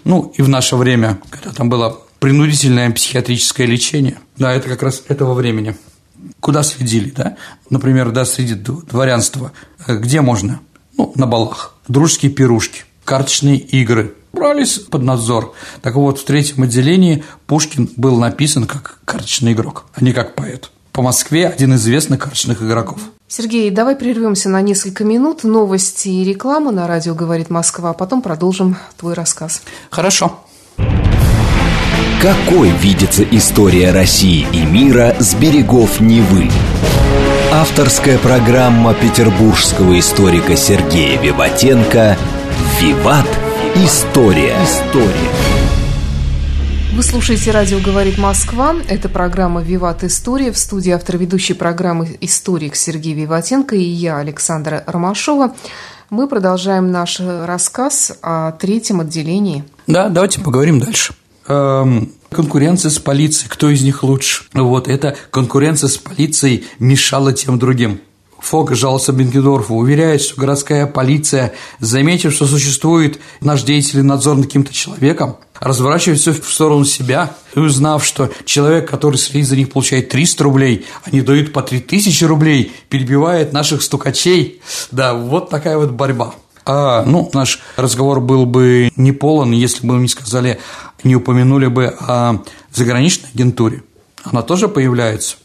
[0.05, 5.03] Ну, и в наше время, когда там было принудительное психиатрическое лечение, да, это как раз
[5.09, 5.77] этого времени.
[6.41, 7.37] Куда следили, да?
[7.71, 9.53] Например, да, среди дворянства.
[9.87, 10.61] Где можно?
[10.97, 11.77] Ну, на балах.
[11.87, 15.55] Дружеские пирушки, карточные игры, брались под надзор.
[15.83, 20.71] Так вот, в третьем отделении Пушкин был написан как карточный игрок, а не как поэт.
[20.93, 23.01] По Москве один из известных карточных игроков.
[23.29, 25.45] Сергей, давай прервемся на несколько минут.
[25.45, 29.63] Новости и реклама на радио «Говорит Москва», а потом продолжим твой рассказ.
[29.91, 30.41] Хорошо.
[32.21, 36.51] Какой видится история России и мира с берегов Невы?
[37.53, 42.19] Авторская программа петербургского историка Сергея Виватенко
[42.81, 43.27] «Виват.
[43.77, 44.57] История».
[44.65, 45.31] История.
[46.95, 48.75] Вы слушаете «Радио говорит Москва».
[48.89, 50.51] Это программа «Виват История».
[50.53, 55.55] В студии автор ведущей программы историк Сергей Виватенко и я, Александра Ромашова.
[56.11, 59.65] Мы продолжаем наш рассказ о третьем отделении.
[59.87, 61.15] Да, давайте поговорим дальше.
[61.47, 64.45] Эм, конкуренция с полицией, кто из них лучше.
[64.55, 68.01] Вот, эта конкуренция с полицией мешала тем другим.
[68.41, 74.73] Фок жаловался Бенкендорфу, уверяет, что городская полиция, заметив, что существует наш деятельный надзор над каким-то
[74.73, 80.09] человеком, разворачивает все в сторону себя, и узнав, что человек, который следит за них, получает
[80.09, 84.61] 300 рублей, они дают по 3000 рублей, перебивает наших стукачей.
[84.93, 86.35] Да, вот такая вот борьба.
[86.65, 90.61] А, ну, наш разговор был бы не полон, если бы мы не сказали,
[91.03, 93.83] не упомянули бы о заграничной агентуре.
[94.23, 95.37] Она тоже появляется.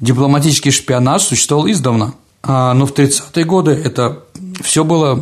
[0.00, 4.24] Дипломатический шпионаж существовал издавна, а, но в 30-е годы это
[4.62, 5.20] все было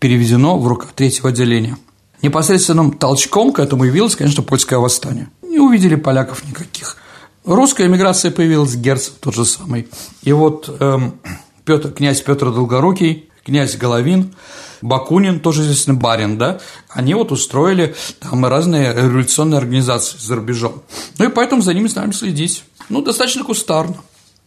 [0.00, 1.76] переведено в руках третьего отделения.
[2.22, 5.28] Непосредственным толчком к этому явилось, конечно, польское восстание.
[5.42, 6.96] Не увидели поляков никаких.
[7.44, 9.88] Русская эмиграция появилась, Герцог тот же самый.
[10.22, 11.14] И вот эм,
[11.64, 14.34] Петр, князь Петр Долгорукий, князь Головин–
[14.84, 16.60] Бакунин, тоже известный барин, да,
[16.90, 20.82] они вот устроили там разные революционные организации за рубежом.
[21.18, 22.64] Ну и поэтому за ними с нами следить.
[22.90, 23.96] Ну, достаточно кустарно.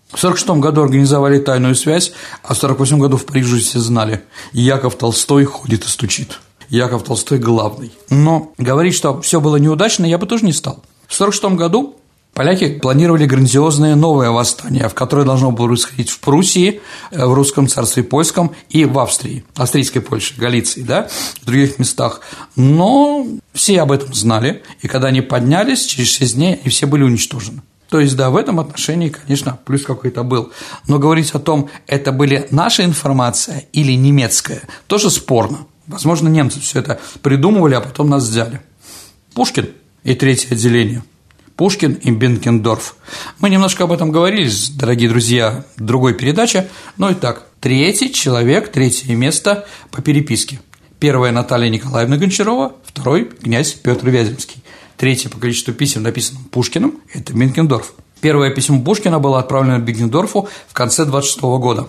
[0.09, 4.23] В 1946 году организовали тайную связь, а в 1948 году в Париже все знали.
[4.53, 6.39] Яков Толстой ходит и стучит.
[6.69, 7.91] Яков Толстой главный.
[8.09, 10.83] Но говорить, что все было неудачно, я бы тоже не стал.
[11.07, 11.97] В 1946 году
[12.37, 17.67] Поляки планировали грандиозное новое восстание, в которое должно было происходить в Пруссии, э, в Русском
[17.67, 21.09] царстве Польском и в Австрии, Австрийской Польше, Галиции, да,
[21.41, 22.21] в других местах.
[22.55, 27.01] Но все об этом знали, и когда они поднялись, через 6 дней они все были
[27.01, 27.63] уничтожены.
[27.89, 30.51] То есть, да, в этом отношении, конечно, плюс какой-то был.
[30.87, 35.67] Но говорить о том, это были наша информация или немецкая, тоже спорно.
[35.87, 38.61] Возможно, немцы все это придумывали, а потом нас взяли.
[39.33, 39.69] Пушкин
[40.03, 41.03] и третье отделение–
[41.57, 42.95] Пушкин и Бенкендорф.
[43.39, 46.69] Мы немножко об этом говорили, дорогие друзья, в другой передаче.
[46.97, 50.59] Но и так, третий человек, третье место по переписке.
[50.99, 54.63] Первая Наталья Николаевна Гончарова, второй князь Петр Вяземский.
[54.97, 57.93] Третье по количеству писем, написанным Пушкиным, это Бенкендорф.
[58.19, 61.87] Первое письмо Пушкина было отправлено Бенкендорфу в конце 26 года.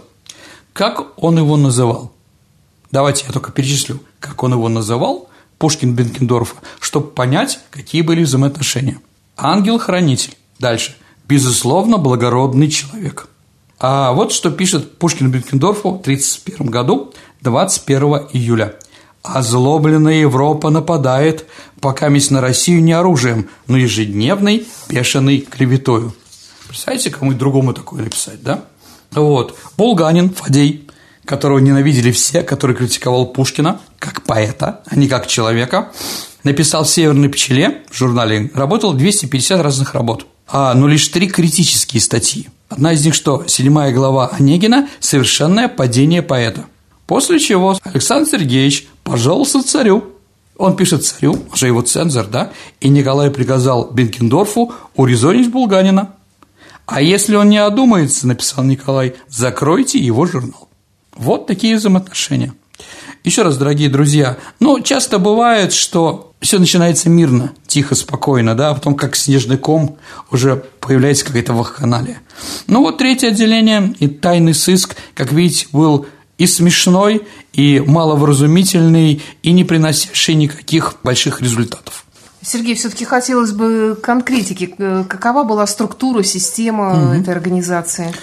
[0.75, 2.12] Как он его называл?
[2.90, 8.99] Давайте я только перечислю, как он его называл, Пушкин Бенкендорфа, чтобы понять, какие были взаимоотношения.
[9.37, 10.37] Ангел-хранитель.
[10.59, 10.94] Дальше.
[11.27, 13.29] Безусловно, благородный человек.
[13.79, 18.75] А вот что пишет Пушкин Бенкендорфу в 1931 году, 21 июля.
[19.22, 21.46] «Озлобленная Европа нападает,
[21.81, 26.14] пока месть на Россию не оружием, но ежедневной бешеной клеветою».
[26.68, 28.64] Представляете, кому другому такое написать, да?
[29.12, 29.57] Вот.
[29.76, 30.88] Булганин, Фадей,
[31.24, 35.92] которого ненавидели все, который критиковал Пушкина как поэта, а не как человека–
[36.44, 42.00] написал в «Северной пчеле» в журнале, работал 250 разных работ, а, но лишь три критические
[42.00, 42.48] статьи.
[42.68, 46.66] Одна из них, что седьмая глава Онегина– совершенное падение поэта.
[47.07, 50.05] После чего Александр Сергеевич пожаловался царю.
[50.57, 56.14] Он пишет царю, уже его цензор, да, и Николай приказал Бенкендорфу урезонить Булганина.
[56.87, 60.68] А если он не одумается, написал Николай, закройте его журнал.
[61.14, 62.55] Вот такие взаимоотношения.
[63.25, 68.75] Еще раз, дорогие друзья, ну, часто бывает, что все начинается мирно, тихо, спокойно, да, а
[68.75, 69.99] потом как снежный ком
[70.31, 72.21] уже появляется какая-то вахханалия.
[72.68, 76.07] Ну вот третье отделение и тайный сыск, как видите, был
[76.38, 82.05] и смешной, и маловразумительный, и не приносящий никаких больших результатов.
[82.42, 84.74] Сергей, все-таки хотелось бы конкретики.
[85.09, 87.12] Какова была структура, система угу.
[87.14, 88.14] этой организации?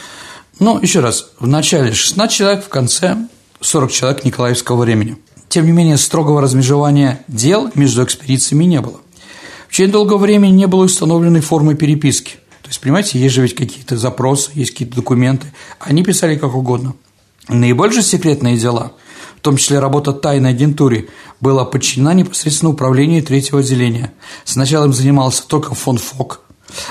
[0.59, 3.17] Ну, еще раз, в начале 16 человек, в конце
[3.59, 5.17] 40 человек Николаевского времени.
[5.49, 9.01] Тем не менее, строгого размежевания дел между экспедициями не было.
[9.67, 12.37] В течение долгого времени не было установленной формы переписки.
[12.61, 15.53] То есть, понимаете, есть же ведь какие-то запросы, есть какие-то документы.
[15.79, 16.95] Они писали как угодно.
[17.47, 18.93] Наибольше секретные дела,
[19.37, 24.13] в том числе работа тайной агентуре, была подчинена непосредственно управлению третьего отделения.
[24.45, 26.41] Сначала им занимался только фон Фок,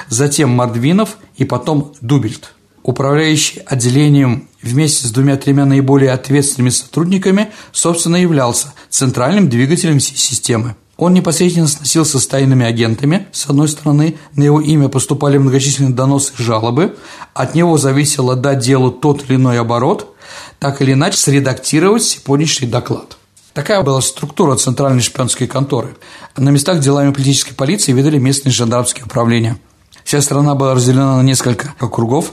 [0.09, 2.53] затем Мордвинов и потом Дубельт.
[2.85, 10.77] Управляющий отделением вместе с двумя-тремя наиболее ответственными сотрудниками, собственно, являлся центральным двигателем всей системы.
[10.97, 13.27] Он непосредственно сносился с тайными агентами.
[13.33, 16.97] С одной стороны, на его имя поступали многочисленные доносы и жалобы.
[17.33, 20.15] От него зависело дать делу тот или иной оборот,
[20.59, 23.17] так или иначе средактировать сегодняшний доклад.
[23.53, 25.97] Такая была структура центральной шпионской конторы.
[26.37, 29.59] На местах делами политической полиции видели местные жандармские управления.
[30.05, 32.33] Вся страна была разделена на несколько округов,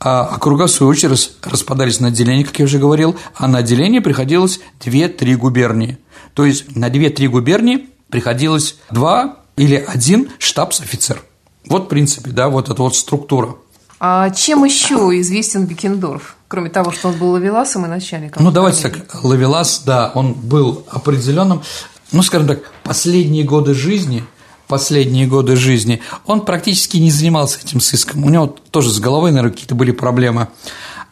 [0.00, 4.00] а округа, в свою очередь, распадались на отделения, как я уже говорил, а на отделение
[4.00, 5.98] приходилось 2-3 губернии–
[6.34, 11.22] то есть на 2-3 губернии приходилось два или один штабс-офицер.
[11.66, 13.56] Вот, в принципе, да, вот эта вот структура.
[13.98, 16.36] А чем еще известен Бекендорф?
[16.50, 18.42] Кроме того, что он был лавеласом и начальником.
[18.42, 21.62] Ну, давайте так, лавелас, да, он был определенным,
[22.10, 24.24] ну, скажем так, последние годы жизни–
[24.70, 28.24] последние годы жизни, он практически не занимался этим сыском.
[28.24, 30.48] У него тоже с головой, наверное, какие-то были проблемы.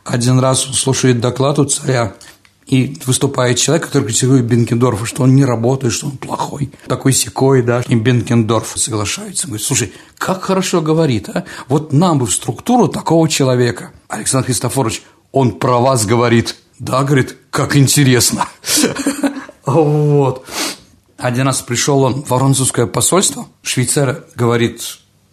[0.05, 2.15] Один раз он слушает доклад у царя,
[2.67, 7.63] и выступает человек, который критикует Бенкендорфа, что он не работает, что он плохой, такой секой,
[7.63, 9.47] да, и Бенкендорф соглашается.
[9.47, 11.45] Говорит, слушай, как хорошо говорит, а?
[11.69, 13.93] Вот нам бы в структуру такого человека.
[14.09, 16.57] Александр Христофорович, он про вас говорит.
[16.79, 18.49] Да, говорит, как интересно.
[19.67, 20.47] Вот.
[21.19, 24.81] Один раз пришел он в французское посольство, швейцар говорит,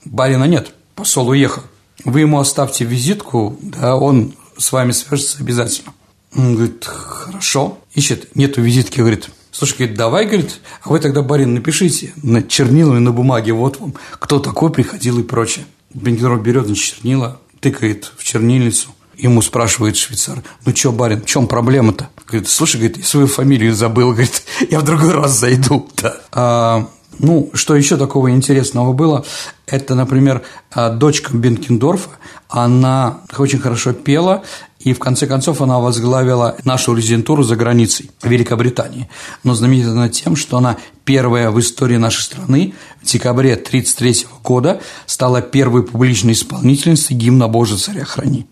[0.04, 1.62] барина нет, посол уехал.
[2.04, 5.94] Вы ему оставьте визитку, да, он с вами свяжется обязательно.
[6.36, 7.78] Он говорит, хорошо.
[7.94, 13.00] Ищет, нету визитки, говорит, слушай, говорит, давай, говорит, а вы тогда, барин, напишите на чернилами
[13.00, 15.66] на бумаге, вот вам, кто такой приходил и прочее.
[15.94, 21.48] Бенкендорф берет, значит, чернила, тыкает в чернильницу, Ему спрашивает швейцар, ну что, барин, в чем
[21.48, 22.10] проблема-то?
[22.28, 25.90] Говорит, слушай, говорит, я свою фамилию забыл, говорит, я в другой раз зайду.
[25.98, 26.18] Да.
[26.32, 26.88] А,
[27.20, 29.26] ну, что еще такого интересного было,
[29.68, 32.10] это, например, а, дочка Бенкендорфа,
[32.50, 34.44] она очень хорошо пела,
[34.80, 39.10] и в конце концов она возглавила нашу резидентуру за границей Великобритании.
[39.44, 44.82] Но знаменита она тем, что она первая в истории нашей страны в декабре 1933 года
[45.08, 48.46] стала первой публичной исполнительницей гимна «Боже, царя храни».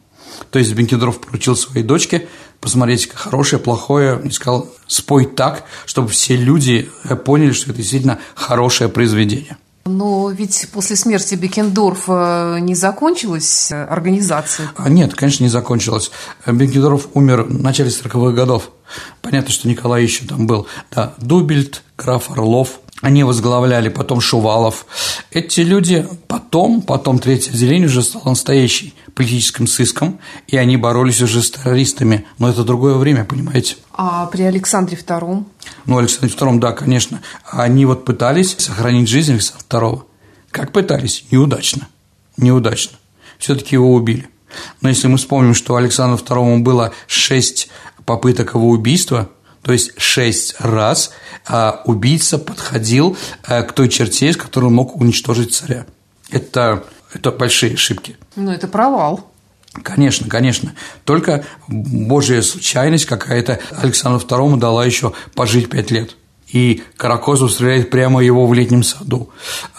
[0.51, 2.27] То есть Бенкендорф поручил своей дочке
[2.59, 6.89] посмотреть хорошее, плохое, и сказал, спой так, чтобы все люди
[7.25, 9.57] поняли, что это действительно хорошее произведение.
[9.85, 14.71] Но ведь после смерти Бекендорфа не закончилась э, организация?
[14.77, 16.09] А нет, конечно, не закончилась.
[16.47, 18.71] Бекендорф умер в начале 40-х годов.
[19.21, 20.67] Понятно, что Николай еще там был.
[20.89, 24.85] Да, Дубельт, граф Орлов, они возглавляли, потом Шувалов.
[25.29, 31.43] Эти люди потом, потом третье отделение уже стало настоящим политическим сыском, и они боролись уже
[31.43, 32.25] с террористами.
[32.39, 33.75] Но это другое время, понимаете?
[33.91, 35.43] А при Александре II?
[35.85, 37.21] Ну, Александре II, да, конечно.
[37.45, 40.03] Они вот пытались сохранить жизнь Александра II.
[40.49, 41.25] Как пытались?
[41.29, 41.89] Неудачно.
[42.37, 42.97] Неудачно.
[43.37, 44.29] Все-таки его убили.
[44.79, 47.67] Но если мы вспомним, что Александру II было шесть
[48.05, 49.29] попыток его убийства–
[49.63, 51.12] то есть шесть раз
[51.47, 55.86] а, убийца подходил а, к той черте, с которой он мог уничтожить царя.
[56.30, 58.17] Это, это большие ошибки.
[58.36, 59.32] Ну, это провал.
[59.82, 60.73] Конечно, конечно.
[61.06, 66.15] Только божья случайность какая-то Александру II дала еще пожить пять лет.
[66.52, 69.30] И Каракозов стреляет прямо его в летнем саду.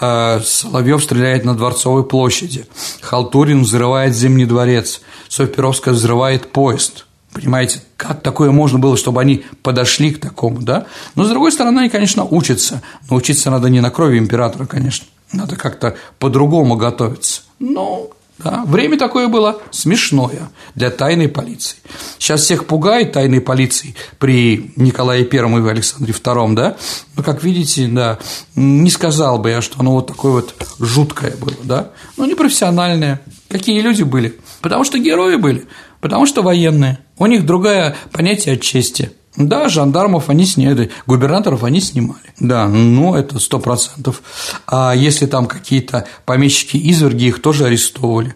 [0.00, 2.66] А, Соловьев стреляет на Дворцовой площади.
[3.02, 5.02] Халтурин взрывает Зимний дворец.
[5.28, 7.06] Софья взрывает поезд.
[7.34, 10.86] Понимаете, как такое можно было, чтобы они подошли к такому, да?
[11.16, 12.80] Но, с другой стороны, они, конечно, учатся.
[13.10, 15.06] Но учиться надо не на крови императора, конечно.
[15.32, 17.42] Надо как-то по-другому готовиться.
[17.58, 21.78] Ну, да, время такое было смешное для тайной полиции.
[22.18, 26.76] Сейчас всех пугает тайной полиции при Николае Первом и Александре Втором, да?
[27.16, 28.18] Но, как видите, да,
[28.54, 31.90] не сказал бы я, что оно вот такое вот жуткое было, да?
[32.16, 33.20] Ну, непрофессиональное.
[33.48, 34.38] Какие люди были?
[34.60, 35.66] Потому что герои были.
[36.04, 36.98] Потому что военные.
[37.16, 39.12] У них другое понятие чести.
[39.38, 42.34] Да, жандармов они сняли, губернаторов они снимали.
[42.38, 44.20] Да, ну это сто процентов.
[44.66, 48.34] А если там какие-то помещики-изверги, их тоже арестовывали.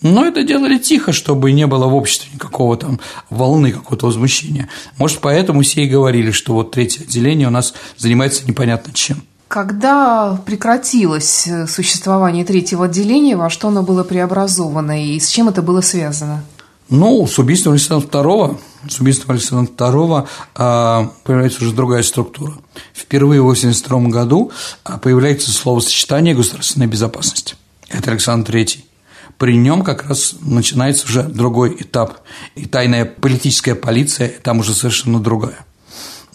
[0.00, 2.98] Но это делали тихо, чтобы не было в обществе никакого там
[3.28, 4.70] волны, какого-то возмущения.
[4.96, 9.22] Может, поэтому все и говорили, что вот третье отделение у нас занимается непонятно чем.
[9.48, 15.82] Когда прекратилось существование третьего отделения, во что оно было преобразовано и с чем это было
[15.82, 16.42] связано?
[16.92, 22.52] Ну, с убийством Александра II, с убийством Александра II а, появляется уже другая структура.
[22.92, 24.52] Впервые в 1982 году
[24.84, 27.54] а, появляется словосочетание государственной безопасности.
[27.88, 28.80] Это Александр III.
[29.38, 32.20] При нем как раз начинается уже другой этап.
[32.56, 35.64] И тайная политическая полиция там уже совершенно другая.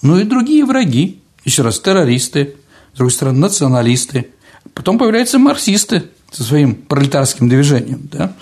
[0.01, 1.21] Ну и другие враги.
[1.45, 2.55] Еще раз, террористы,
[2.93, 4.31] с другой стороны, националисты.
[4.73, 8.09] Потом появляются марксисты, со своим пролетарским движением.
[8.11, 8.33] Да?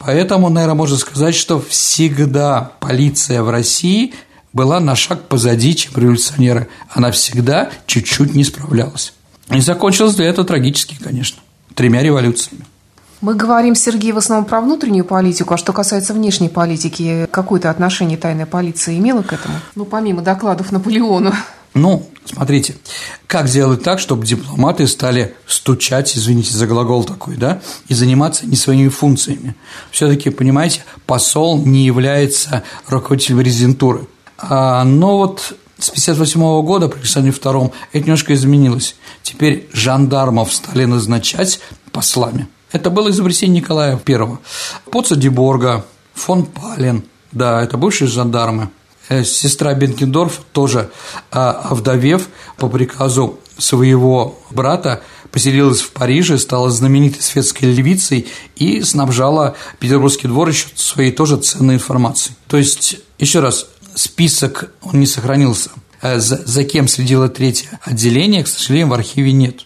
[0.00, 4.14] Поэтому, наверное, можно сказать, что всегда полиция в России
[4.52, 6.68] была на шаг позади, чем революционеры.
[6.88, 9.12] Она всегда чуть-чуть не справлялась.
[9.50, 11.40] И закончилось для этого трагически, конечно,
[11.74, 12.64] тремя революциями.
[13.20, 18.18] Мы говорим, Сергей, в основном про внутреннюю политику, а что касается внешней политики, какое-то отношение
[18.18, 19.56] тайная полиция имела к этому?
[19.74, 21.32] Ну, помимо докладов Наполеону.
[21.74, 22.76] Ну, смотрите,
[23.26, 28.56] как сделать так, чтобы дипломаты стали стучать, извините за глагол такой, да, и заниматься не
[28.56, 29.54] своими функциями.
[29.90, 34.06] Все-таки, понимаете, посол не является руководителем резидентуры.
[34.38, 35.40] А, но вот
[35.78, 38.96] с 1958 года при Александре II это немножко изменилось.
[39.22, 41.60] Теперь жандармов стали назначать
[41.92, 42.48] послами.
[42.72, 44.38] Это было изобретение Николая I.
[44.90, 48.70] Поца Деборга, фон Пален, да, это бывшие жандармы–
[49.24, 50.90] сестра Бенкендорф тоже,
[51.30, 58.26] а, овдовев по приказу своего брата, поселилась в Париже, стала знаменитой светской львицей
[58.56, 62.36] и снабжала Петербургский двор еще своей тоже ценной информацией.
[62.48, 65.70] То есть, еще раз, список, он не сохранился.
[66.02, 69.62] Э, за, за кем следило третье отделение, к сожалению, в архиве нет.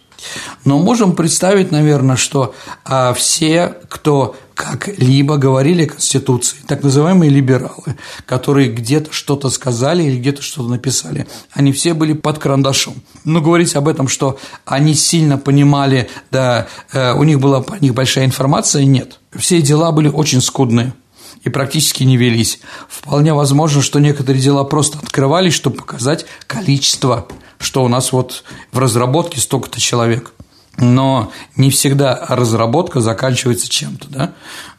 [0.65, 2.53] Но можем представить, наверное, что
[2.85, 7.95] а, все, кто как-либо говорили о Конституции, так называемые либералы,
[8.27, 12.93] которые где-то что-то сказали или где-то что-то написали, они все были под карандашом.
[13.23, 17.95] Но говорить об этом, что они сильно понимали, да, э, у них была по них
[17.95, 19.19] большая информация, нет.
[19.35, 20.93] Все дела были очень скудные
[21.43, 22.59] и практически не велись.
[22.87, 27.27] Вполне возможно, что некоторые дела просто открывались, чтобы показать количество
[27.61, 30.33] что у нас вот в разработке столько-то человек.
[30.77, 34.33] Но не всегда разработка заканчивается чем-то, да?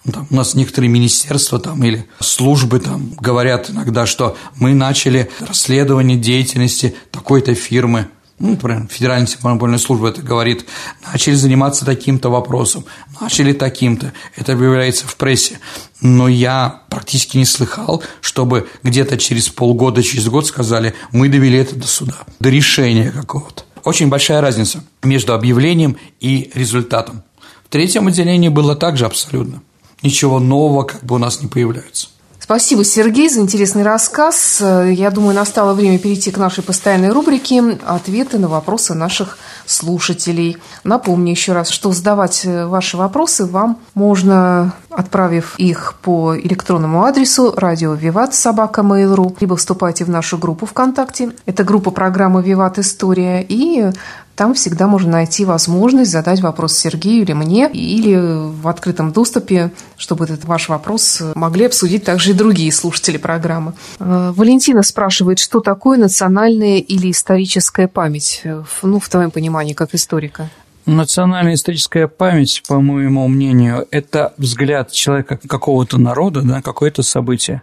[0.05, 5.31] Ну, там, у нас некоторые министерства там, или службы там, говорят иногда, что мы начали
[5.41, 8.09] расследование деятельности такой-то фирмы,
[8.43, 10.67] ну, например, Федеральная антимонопольная служба это говорит,
[11.13, 12.85] начали заниматься таким-то вопросом,
[13.21, 15.61] начали таким-то, это появляется в прессе.
[16.01, 21.77] Но я практически не слыхал, чтобы где-то через полгода, через год сказали, мы довели это
[21.77, 23.63] до суда, до решения какого-то.
[23.85, 27.23] Очень большая разница между объявлением и результатом.
[27.65, 29.63] В третьем отделении было также абсолютно.
[30.03, 32.09] Ничего нового как бы у нас не появляется.
[32.39, 34.61] Спасибо, Сергей, за интересный рассказ.
[34.61, 40.59] Я думаю, настало время перейти к нашей постоянной рубрике «Ответы на вопросы наших слушателей».
[40.85, 47.95] Напомню еще раз, что задавать ваши вопросы вам можно, отправив их по электронному адресу радио
[47.95, 51.33] Виват собака Mail.ru, либо вступайте в нашу группу ВКонтакте.
[51.47, 53.91] Это группа программы «Виват История», и
[54.37, 60.25] там всегда можно найти возможность задать вопрос Сергею или мне, или в открытом доступе, чтобы
[60.25, 63.75] этот ваш вопрос могли обсудить также и другие слушатели программы.
[63.99, 68.43] Э, Валентина спрашивает, что такое национальная или историческая память,
[68.83, 70.51] ну, в твоем понимании, как историка?
[70.87, 77.63] Национальная историческая память, по моему мнению, это взгляд человека какого-то народа на какое-то событие,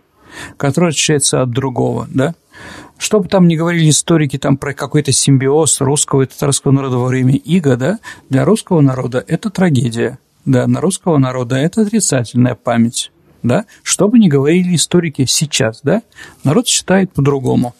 [0.56, 2.34] которое отличается от другого, да?
[2.98, 7.08] Что бы там ни говорили историки там про какой-то симбиоз русского и татарского народа во
[7.08, 8.00] время ига, да,
[8.30, 14.20] для русского народа это трагедия, да, на русского народа это отрицательная память, да, что бы
[14.20, 16.02] ни говорили историки сейчас, да,
[16.44, 17.74] народ считает по-другому.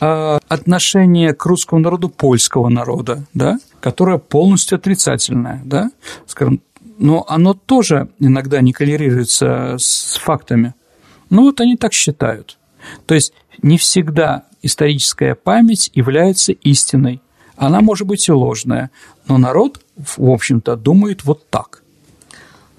[0.00, 5.90] А отношение к русскому народу польского народа, да, которое полностью отрицательное, да,
[6.26, 6.60] скажем,
[6.98, 10.74] но оно тоже иногда не коллерируется с фактами.
[11.30, 12.58] Ну вот они так считают.
[13.06, 17.20] То есть не всегда историческая память является истиной.
[17.56, 18.90] Она может быть и ложная,
[19.28, 21.82] но народ, в общем-то, думает вот так.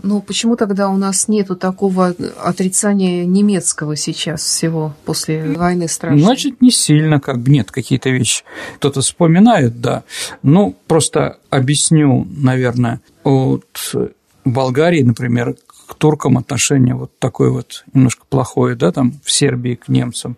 [0.01, 2.13] Ну, почему тогда у нас нету такого
[2.43, 6.21] отрицания немецкого сейчас всего после войны страшной?
[6.21, 8.43] Значит, не сильно, как бы нет какие-то вещи.
[8.75, 10.03] Кто-то вспоминает, да.
[10.41, 13.95] Ну, просто объясню, наверное, от
[14.43, 15.55] Болгарии, например,
[15.93, 20.37] к туркам отношение вот такое вот немножко плохое, да, там в Сербии к немцам.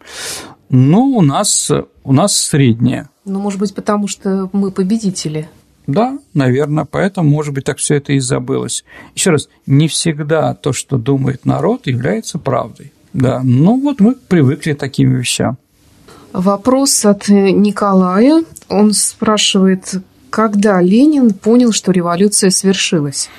[0.70, 1.72] Но у нас,
[2.04, 3.10] у нас среднее.
[3.24, 5.48] Ну, может быть, потому что мы победители.
[5.88, 8.84] Да, наверное, поэтому, может быть, так все это и забылось.
[9.14, 12.92] Еще раз, не всегда то, что думает народ, является правдой.
[13.14, 15.58] Да, ну вот мы привыкли к таким вещам.
[16.34, 18.44] Вопрос от Николая.
[18.68, 23.30] Он спрашивает, когда Ленин понял, что революция свершилась?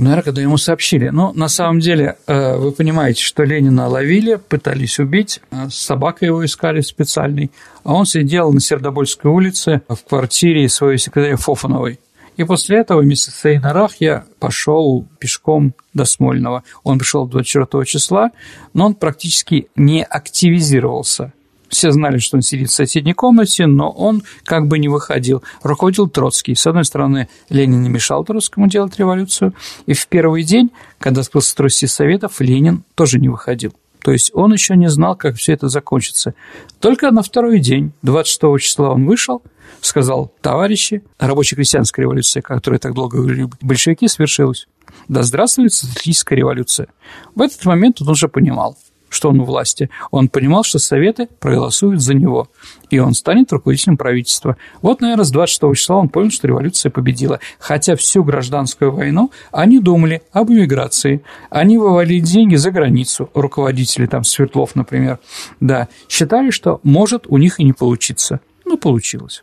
[0.00, 1.10] Наверное, когда ему сообщили.
[1.10, 6.28] Но на самом деле э, вы понимаете, что Ленина ловили, пытались убить, а с собакой
[6.28, 7.50] его искали специальной,
[7.84, 12.00] а он сидел на Сердобольской улице в квартире своей секретаря Фофановой.
[12.38, 16.64] И после этого вместе с Эйнарах я пошел пешком до Смольного.
[16.82, 18.30] Он пришел 24 числа,
[18.72, 21.34] но он практически не активизировался.
[21.70, 25.42] Все знали, что он сидит в соседней комнате, но он как бы не выходил.
[25.62, 26.56] Руководил Троцкий.
[26.56, 29.54] С одной стороны, Ленин не мешал Троцкому делать революцию.
[29.86, 33.72] И в первый день, когда скрылся трости Советов, Ленин тоже не выходил.
[34.00, 36.34] То есть он еще не знал, как все это закончится.
[36.80, 39.42] Только на второй день, 26 числа, он вышел,
[39.80, 44.66] сказал, товарищи, рабоче-крестьянская революция, которая так долго говорили большевики, свершилась.
[45.08, 46.88] Да здравствует социалистическая революция.
[47.34, 48.76] В этот момент он уже понимал,
[49.10, 49.90] что он у власти.
[50.10, 52.48] Он понимал, что Советы проголосуют за него,
[52.88, 54.56] и он станет руководителем правительства.
[54.80, 57.40] Вот, наверное, с 26 числа он понял, что революция победила.
[57.58, 61.22] Хотя всю гражданскую войну они думали об иммиграции.
[61.50, 65.18] Они вывалили деньги за границу, руководители, там, Свердлов, например,
[65.58, 68.40] да, считали, что может у них и не получиться.
[68.64, 69.42] Ну, получилось.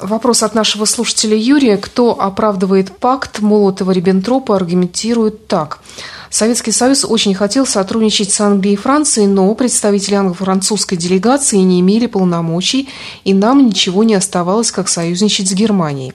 [0.00, 1.76] Вопрос от нашего слушателя Юрия.
[1.76, 5.80] Кто оправдывает пакт Молотова-Риббентропа, аргументирует так–
[6.36, 12.04] Советский Союз очень хотел сотрудничать с Англией и Францией, но представители англо-французской делегации не имели
[12.04, 12.90] полномочий,
[13.24, 16.12] и нам ничего не оставалось, как союзничать с Германией.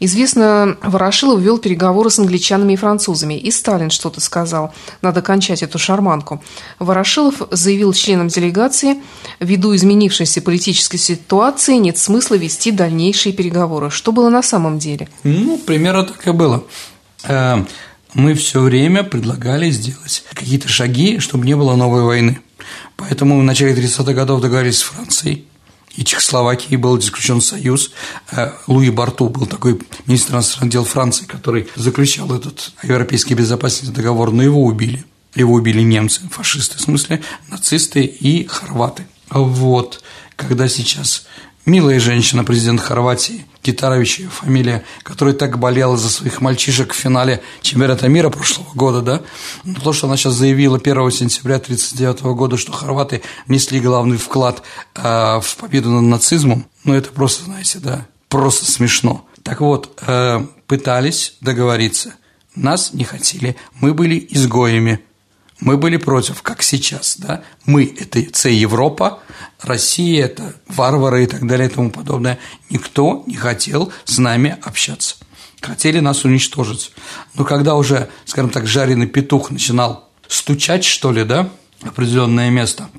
[0.00, 4.74] Известно, Ворошилов вел переговоры с англичанами и французами, и Сталин что-то сказал.
[5.00, 6.42] Надо кончать эту шарманку.
[6.78, 8.98] Ворошилов заявил членам делегации,
[9.40, 13.88] ввиду изменившейся политической ситуации нет смысла вести дальнейшие переговоры.
[13.88, 15.08] Что было на самом деле?
[15.22, 16.64] Ну, примерно так и было
[17.26, 17.64] э,
[18.14, 22.40] мы все время предлагали сделать какие-то шаги, чтобы не было новой войны.
[22.96, 25.46] Поэтому в начале 30-х годов договорились с Францией,
[25.96, 27.92] и Чехословакии был заключен союз.
[28.32, 34.32] Э, Луи Барту был такой министр иностранных дел Франции, который заключал этот европейский безопасный договор,
[34.32, 35.04] но его убили.
[35.34, 39.06] Его убили немцы, фашисты, в смысле нацисты и хорваты.
[39.30, 40.02] Вот,
[40.36, 41.26] когда сейчас
[41.66, 48.06] Милая женщина, президент Хорватии, Китарович фамилия, которая так болела за своих мальчишек в финале чемпионата
[48.06, 49.22] мира прошлого года, да,
[49.64, 54.62] но то, что она сейчас заявила 1 сентября 1939 года, что хорваты внесли главный вклад
[54.94, 55.00] э,
[55.40, 59.26] в победу над нацизмом, ну, это просто, знаете, да, просто смешно.
[59.42, 62.12] Так вот, э, пытались договориться,
[62.54, 65.00] нас не хотели, мы были изгоями,
[65.64, 69.20] мы были против, как сейчас, да, мы– это С Европа,
[69.62, 72.38] Россия– это варвары и так далее и тому подобное.
[72.68, 75.16] Никто не хотел с нами общаться.
[75.62, 76.92] Хотели нас уничтожить.
[77.32, 81.48] Но когда уже, скажем так, жареный петух начинал стучать, что ли, да,
[81.80, 82.90] определенное место,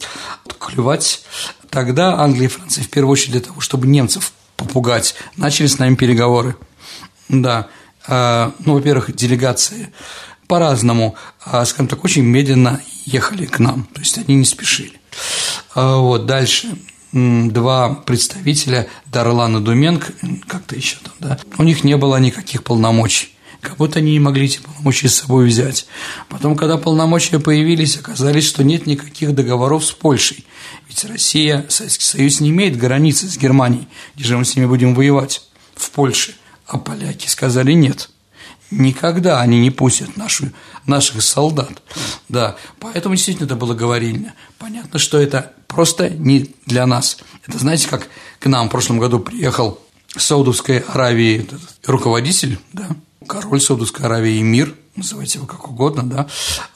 [0.58, 1.24] клювать,
[1.70, 5.94] тогда Англия и Франция, в первую очередь для того, чтобы немцев попугать, начали с нами
[5.94, 6.56] переговоры.
[7.30, 7.68] Да,
[8.08, 9.94] а, ну, во-первых, делегации
[10.48, 15.00] по-разному, а, скажем так, очень медленно ехали к нам, то есть они не спешили.
[15.74, 16.78] А, вот, дальше
[17.12, 20.14] два представителя Дарлан и Думенко,
[20.48, 23.30] как-то еще там, да, у них не было никаких полномочий
[23.62, 25.88] как будто они не могли эти полномочия с собой взять.
[26.30, 30.46] Потом, когда полномочия появились, оказалось, что нет никаких договоров с Польшей.
[30.88, 34.94] Ведь Россия, Советский Союз не имеет границы с Германией, где же мы с ними будем
[34.94, 35.42] воевать?
[35.76, 36.36] В Польше.
[36.68, 38.12] А поляки сказали нет–
[38.76, 40.52] никогда они не пустят нашу,
[40.86, 41.82] наших солдат.
[42.30, 44.34] Да, поэтому действительно это было говорильно.
[44.58, 47.18] Понятно, что это просто не для нас.
[47.48, 48.08] Это знаете, как
[48.40, 49.80] к нам в прошлом году приехал
[50.16, 51.48] Саудовской Аравии
[51.86, 52.88] руководитель, да,
[53.28, 56.28] король Саудовской Аравии Мир, называйте его как угодно, да,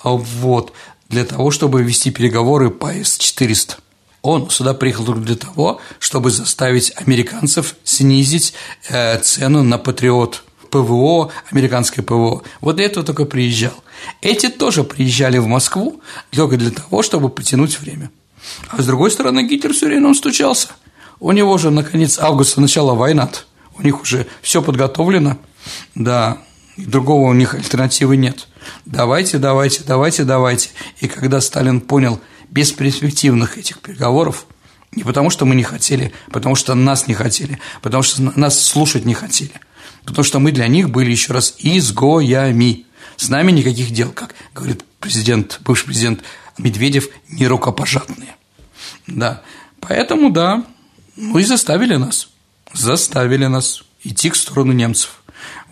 [0.04, 0.74] вот,
[1.10, 3.78] для того, чтобы вести переговоры по С-400.
[4.22, 8.54] Он сюда приехал только для того, чтобы заставить американцев снизить
[8.90, 12.44] э, цену на Патриот ПВО, американское ПВО.
[12.62, 13.74] Вот для этого только приезжал.
[14.22, 16.02] Эти тоже приезжали в Москву
[16.32, 18.12] только для того, чтобы потянуть время.
[18.70, 20.70] А с другой стороны, Гитлер все время он стучался.
[21.20, 23.30] У него же, наконец, августа, начало война
[23.78, 25.38] У них уже все подготовлено.
[25.96, 26.38] Да,
[26.78, 28.48] другого у них альтернативы нет.
[28.86, 30.70] Давайте, давайте, давайте, давайте.
[31.02, 34.46] И когда Сталин понял бесперспективных этих переговоров,
[34.92, 39.06] не потому что мы не хотели, потому что нас не хотели, потому что нас слушать
[39.06, 39.52] не хотели–
[40.10, 42.86] потому что мы для них были еще раз изгоями.
[43.16, 46.22] С нами никаких дел, как говорит президент, бывший президент
[46.58, 48.36] Медведев, не рукопожатные.
[49.08, 49.42] Да,
[49.80, 50.66] поэтому да,
[51.16, 52.30] ну и заставили нас,
[52.74, 55.22] заставили нас идти к сторону немцев.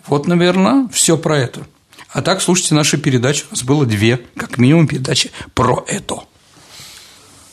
[0.06, 1.66] Вот, наверное, все про это.
[2.10, 6.22] А так, слушайте наши передачи, у нас было две, как минимум, передачи про это.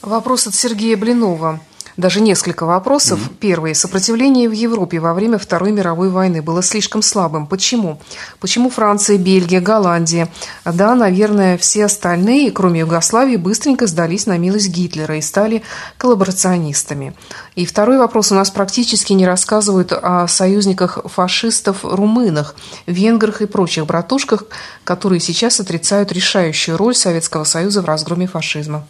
[0.02, 1.62] Вопрос от Сергея Блинова.
[1.98, 3.20] Даже несколько вопросов.
[3.20, 3.36] Mm-hmm.
[3.40, 3.76] Первый.
[3.76, 7.48] Сопротивление в Европе во время Второй мировой войны было слишком слабым.
[7.48, 8.02] Почему?
[8.40, 10.30] Почему Франция, Бельгия, Голландия,
[10.66, 15.64] да, наверное, все остальные, кроме Югославии, быстренько сдались на милость Гитлера и стали
[15.98, 17.16] коллаборационистами?
[17.56, 18.32] И второй вопрос.
[18.32, 24.44] У нас практически не рассказывают о союзниках фашистов-румынах, венграх и прочих братушках,
[24.84, 28.86] которые сейчас отрицают решающую роль Советского Союза в разгроме фашизма.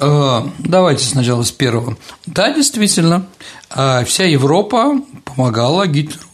[0.00, 1.96] Э, давайте сначала с первого.
[2.26, 3.26] Да, действительно,
[3.70, 4.94] э, вся Европа
[5.24, 6.26] помогала Гитлеру.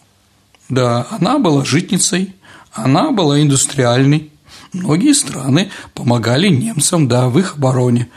[0.68, 2.34] Да, она была житницей,
[2.72, 4.30] она была индустриальной.
[4.72, 8.08] Многие страны помогали немцам, да, в их обороне.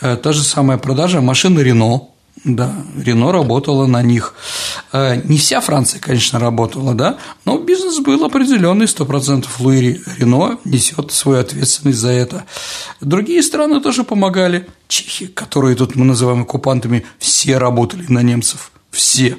[0.00, 2.08] Э, та же самая продажа машин Рено–
[2.42, 4.34] да, Рено работала на них.
[4.92, 11.12] Э, не вся Франция, конечно, работала, да, но бизнес был определенный, 100% Луи Рено несет
[11.12, 12.44] свою ответственность за это.
[13.00, 14.68] Другие страны тоже помогали.
[14.88, 18.72] Чехи, которые тут мы называем оккупантами, все работали на немцев.
[18.90, 19.38] Все.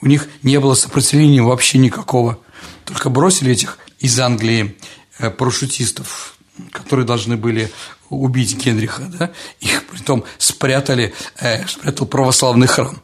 [0.00, 2.38] У них не было сопротивления вообще никакого.
[2.84, 4.76] Только бросили этих из Англии
[5.18, 6.38] э, парашютистов,
[6.72, 7.70] которые должны были
[8.10, 9.30] убить Генриха, да,
[9.60, 13.00] их притом спрятали, э, спрятал православный храм.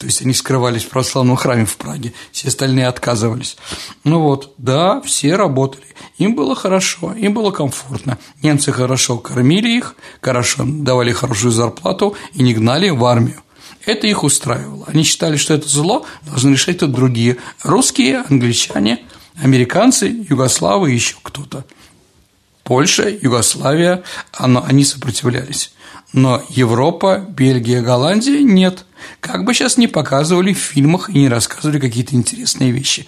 [0.00, 3.58] То есть они скрывались в православном храме в Праге, все остальные отказывались.
[4.02, 5.84] Ну вот, да, все работали.
[6.16, 8.16] Им было хорошо, им было комфортно.
[8.42, 13.42] Немцы хорошо кормили их, хорошо давали хорошую зарплату и не гнали в армию.
[13.84, 14.86] Это их устраивало.
[14.86, 17.36] Они считали, что это зло должны решать тут другие.
[17.62, 19.04] Русские, англичане,
[19.36, 21.66] американцы, югославы и еще кто-то.
[22.70, 25.72] Польша, Югославия, оно, они сопротивлялись.
[26.12, 28.84] Но Европа, Бельгия, Голландия– нет.
[29.18, 33.06] Как бы сейчас не показывали в фильмах и не рассказывали какие-то интересные вещи.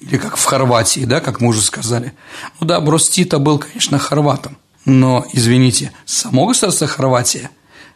[0.00, 2.12] Или как в Хорватии, да, как мы уже сказали.
[2.58, 3.08] Ну да, Брос
[3.38, 4.58] был, конечно, хорватом.
[4.84, 7.50] Но, извините, само государство Хорватия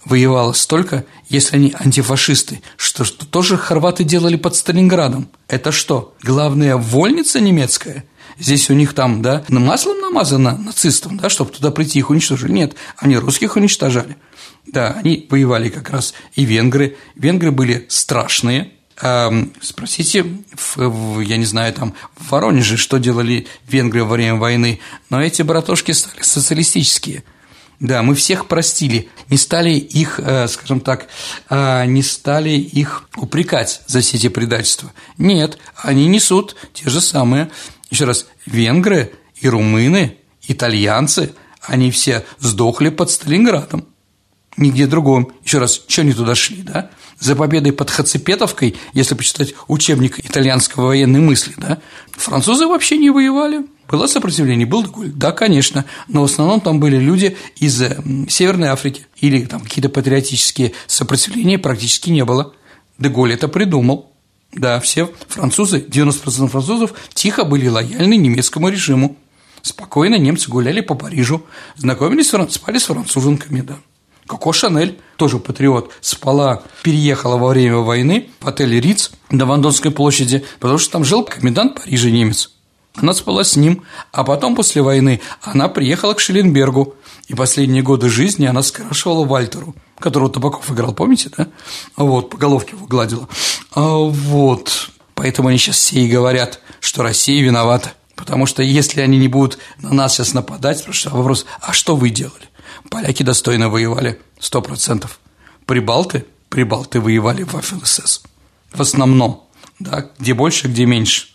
[0.05, 5.29] воевало столько, если они антифашисты, что, что тоже хорваты делали под Сталинградом.
[5.49, 8.05] Это что, главная вольница немецкая–
[8.39, 12.53] Здесь у них там, да, маслом намазано нацистам, да, чтобы туда прийти их уничтожили.
[12.53, 14.17] Нет, они русских уничтожали.
[14.67, 16.97] Да, они воевали как раз и венгры.
[17.15, 18.73] Венгры были страшные,
[19.61, 20.25] Спросите,
[20.57, 25.43] в, я не знаю, там в Воронеже, что делали венгры во время войны, но эти
[25.43, 27.23] братушки стали социалистические.
[27.79, 31.07] Да, мы всех простили, не стали их, э, скажем так,
[31.49, 34.93] э, не стали их упрекать за все эти предательства.
[35.17, 37.51] Нет, они несут те же самые
[37.91, 40.17] еще раз, венгры и румыны,
[40.47, 41.33] итальянцы,
[41.63, 43.87] они все сдохли под Сталинградом.
[44.57, 45.33] Нигде другом.
[45.45, 46.91] Еще раз, что они туда шли, да?
[47.21, 51.79] За победой под Хацепетовкой, если почитать учебник итальянской военной мысли, да?
[52.13, 53.67] Французы вообще не воевали.
[53.89, 55.11] Было сопротивление, был Деголь?
[55.13, 57.83] Да, конечно, но в основном там были люди из
[58.29, 62.53] Северной Африки или там какие-то патриотические сопротивления практически не было.
[62.99, 64.13] Деголь это придумал.
[64.53, 69.17] Да, все французы, 90% французов тихо были лояльны немецкому режиму.
[69.63, 71.45] Спокойно немцы гуляли по Парижу,
[71.77, 73.77] знакомились, спали с француженками, да.
[74.27, 80.45] Коко Шанель, тоже патриот, спала, переехала во время войны в отель Риц на Вандонской площади,
[80.61, 82.51] потому что там жил комендант Парижа немец.
[82.95, 86.95] Она спала с ним, а потом после войны она приехала к Шелленбергу,
[87.29, 91.49] и последние годы жизни она скрашивала Вальтеру, которого Табаков играл, помните, да?
[91.97, 93.29] Вот, по головке его гладила.
[93.73, 97.93] А вот, поэтому они сейчас все и говорят, что Россия виновата.
[98.17, 102.11] Потому что если они не будут на нас сейчас нападать, спрашивают вопрос, а что вы
[102.11, 102.49] делали?
[102.91, 105.21] Поляки достойно воевали, сто процентов.
[105.67, 106.25] Прибалты?
[106.49, 108.23] Прибалты воевали в ФНСС.
[108.73, 109.48] В основном
[109.79, 111.29] да, где больше, где меньше.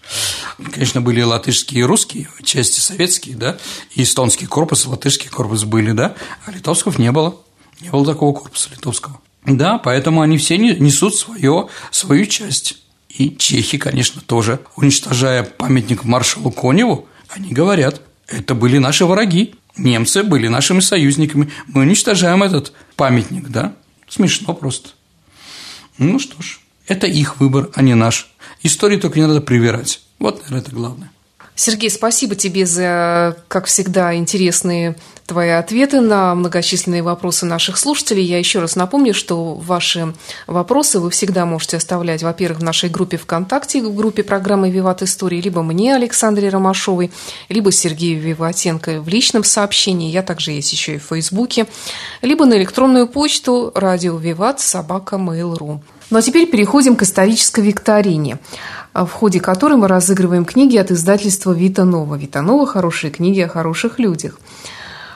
[0.71, 3.57] Конечно, были латышские и русские, части советские, да,
[3.95, 6.15] и эстонский корпус, латышский корпус были, да,
[6.45, 7.37] а литовского не было,
[7.79, 9.19] не было такого корпуса литовского.
[9.45, 12.77] Да, поэтому они все несут свое, свою часть.
[13.09, 20.23] И чехи, конечно, тоже, уничтожая памятник маршалу Коневу, они говорят, это были наши враги, немцы
[20.23, 23.75] были нашими союзниками, мы уничтожаем этот памятник, да?
[24.07, 24.89] Смешно просто.
[25.97, 28.32] Ну что ж, это их выбор, а не наш.
[28.63, 30.01] Истории только не надо привирать.
[30.19, 31.11] Вот, наверное, это главное.
[31.55, 34.95] Сергей, спасибо тебе за, как всегда, интересные
[35.25, 38.23] твои ответы на многочисленные вопросы наших слушателей.
[38.23, 40.13] Я еще раз напомню, что ваши
[40.47, 45.41] вопросы вы всегда можете оставлять, во-первых, в нашей группе ВКонтакте, в группе программы «Виват Истории»,
[45.41, 47.11] либо мне, Александре Ромашовой,
[47.49, 51.67] либо Сергею Виватенко в личном сообщении, я также есть еще и в Фейсбуке,
[52.21, 55.79] либо на электронную почту радио «Виват» собака mail.ru.
[56.09, 58.37] Ну а теперь переходим к исторической викторине,
[58.93, 62.15] в ходе которой мы разыгрываем книги от издательства «Вита Нова».
[62.15, 64.39] «Вита Нова»– хорошие книги о хороших людях.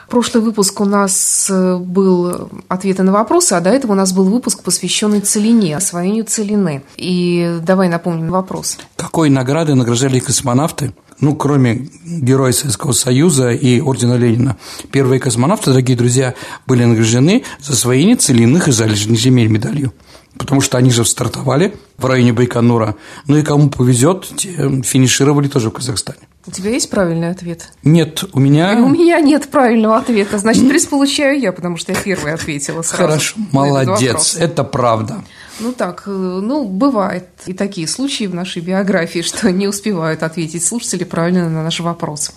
[0.08, 4.24] Прошлый выпуск у нас э, был ответы на вопросы, а до этого у нас был
[4.24, 6.82] выпуск, посвященный целине, освоению целины.
[6.96, 8.78] И давай напомним вопрос.
[8.96, 14.56] Какой награды награждали космонавты ну, кроме Героя Советского Союза и Ордена Ленина.
[14.92, 16.34] Первые космонавты, дорогие друзья,
[16.66, 19.92] были награждены за освоение целинных и залежных земель медалью.
[20.36, 22.96] Потому что они же стартовали в районе Байконура.
[23.26, 26.20] Ну и кому повезет, те финишировали тоже в Казахстане.
[26.46, 27.68] У тебя есть правильный ответ?
[27.82, 28.74] Нет, у меня...
[28.78, 30.38] У меня нет правильного ответа.
[30.38, 33.02] Значит, приз получаю я, потому что я первая ответила сразу.
[33.02, 35.22] Хорошо, молодец, это правда.
[35.60, 40.64] Ну так, э, ну, бывает и такие случаи в нашей биографии, что не успевают ответить
[40.64, 42.32] слушатели правильно на наш вопрос.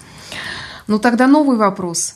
[0.88, 2.16] Ну тогда новый вопрос.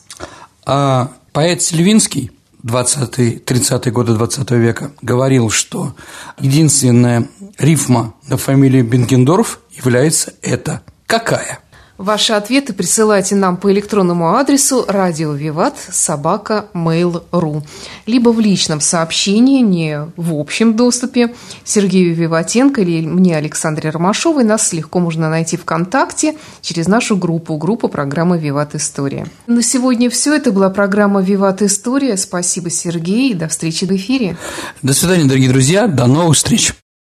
[0.66, 2.30] А поэт Сильвинский
[2.66, 5.94] 20-30-е годы 20 века говорил, что
[6.38, 10.82] единственная рифма на фамилию Бенкендорф является это.
[11.06, 11.60] Какая?
[11.98, 17.62] Ваши ответы присылайте нам по электронному адресу радио Виват собака mail.ru
[18.06, 21.34] либо в личном сообщении, не в общем доступе,
[21.64, 24.44] Сергею Виватенко или мне, Александре Ромашовой.
[24.44, 29.26] Нас легко можно найти ВКонтакте через нашу группу, группу программы «Виват История».
[29.46, 30.34] На сегодня все.
[30.34, 32.16] Это была программа «Виват История».
[32.16, 34.36] Спасибо, Сергей, до встречи в эфире.
[34.82, 35.86] До свидания, дорогие друзья.
[35.86, 36.74] До новых встреч.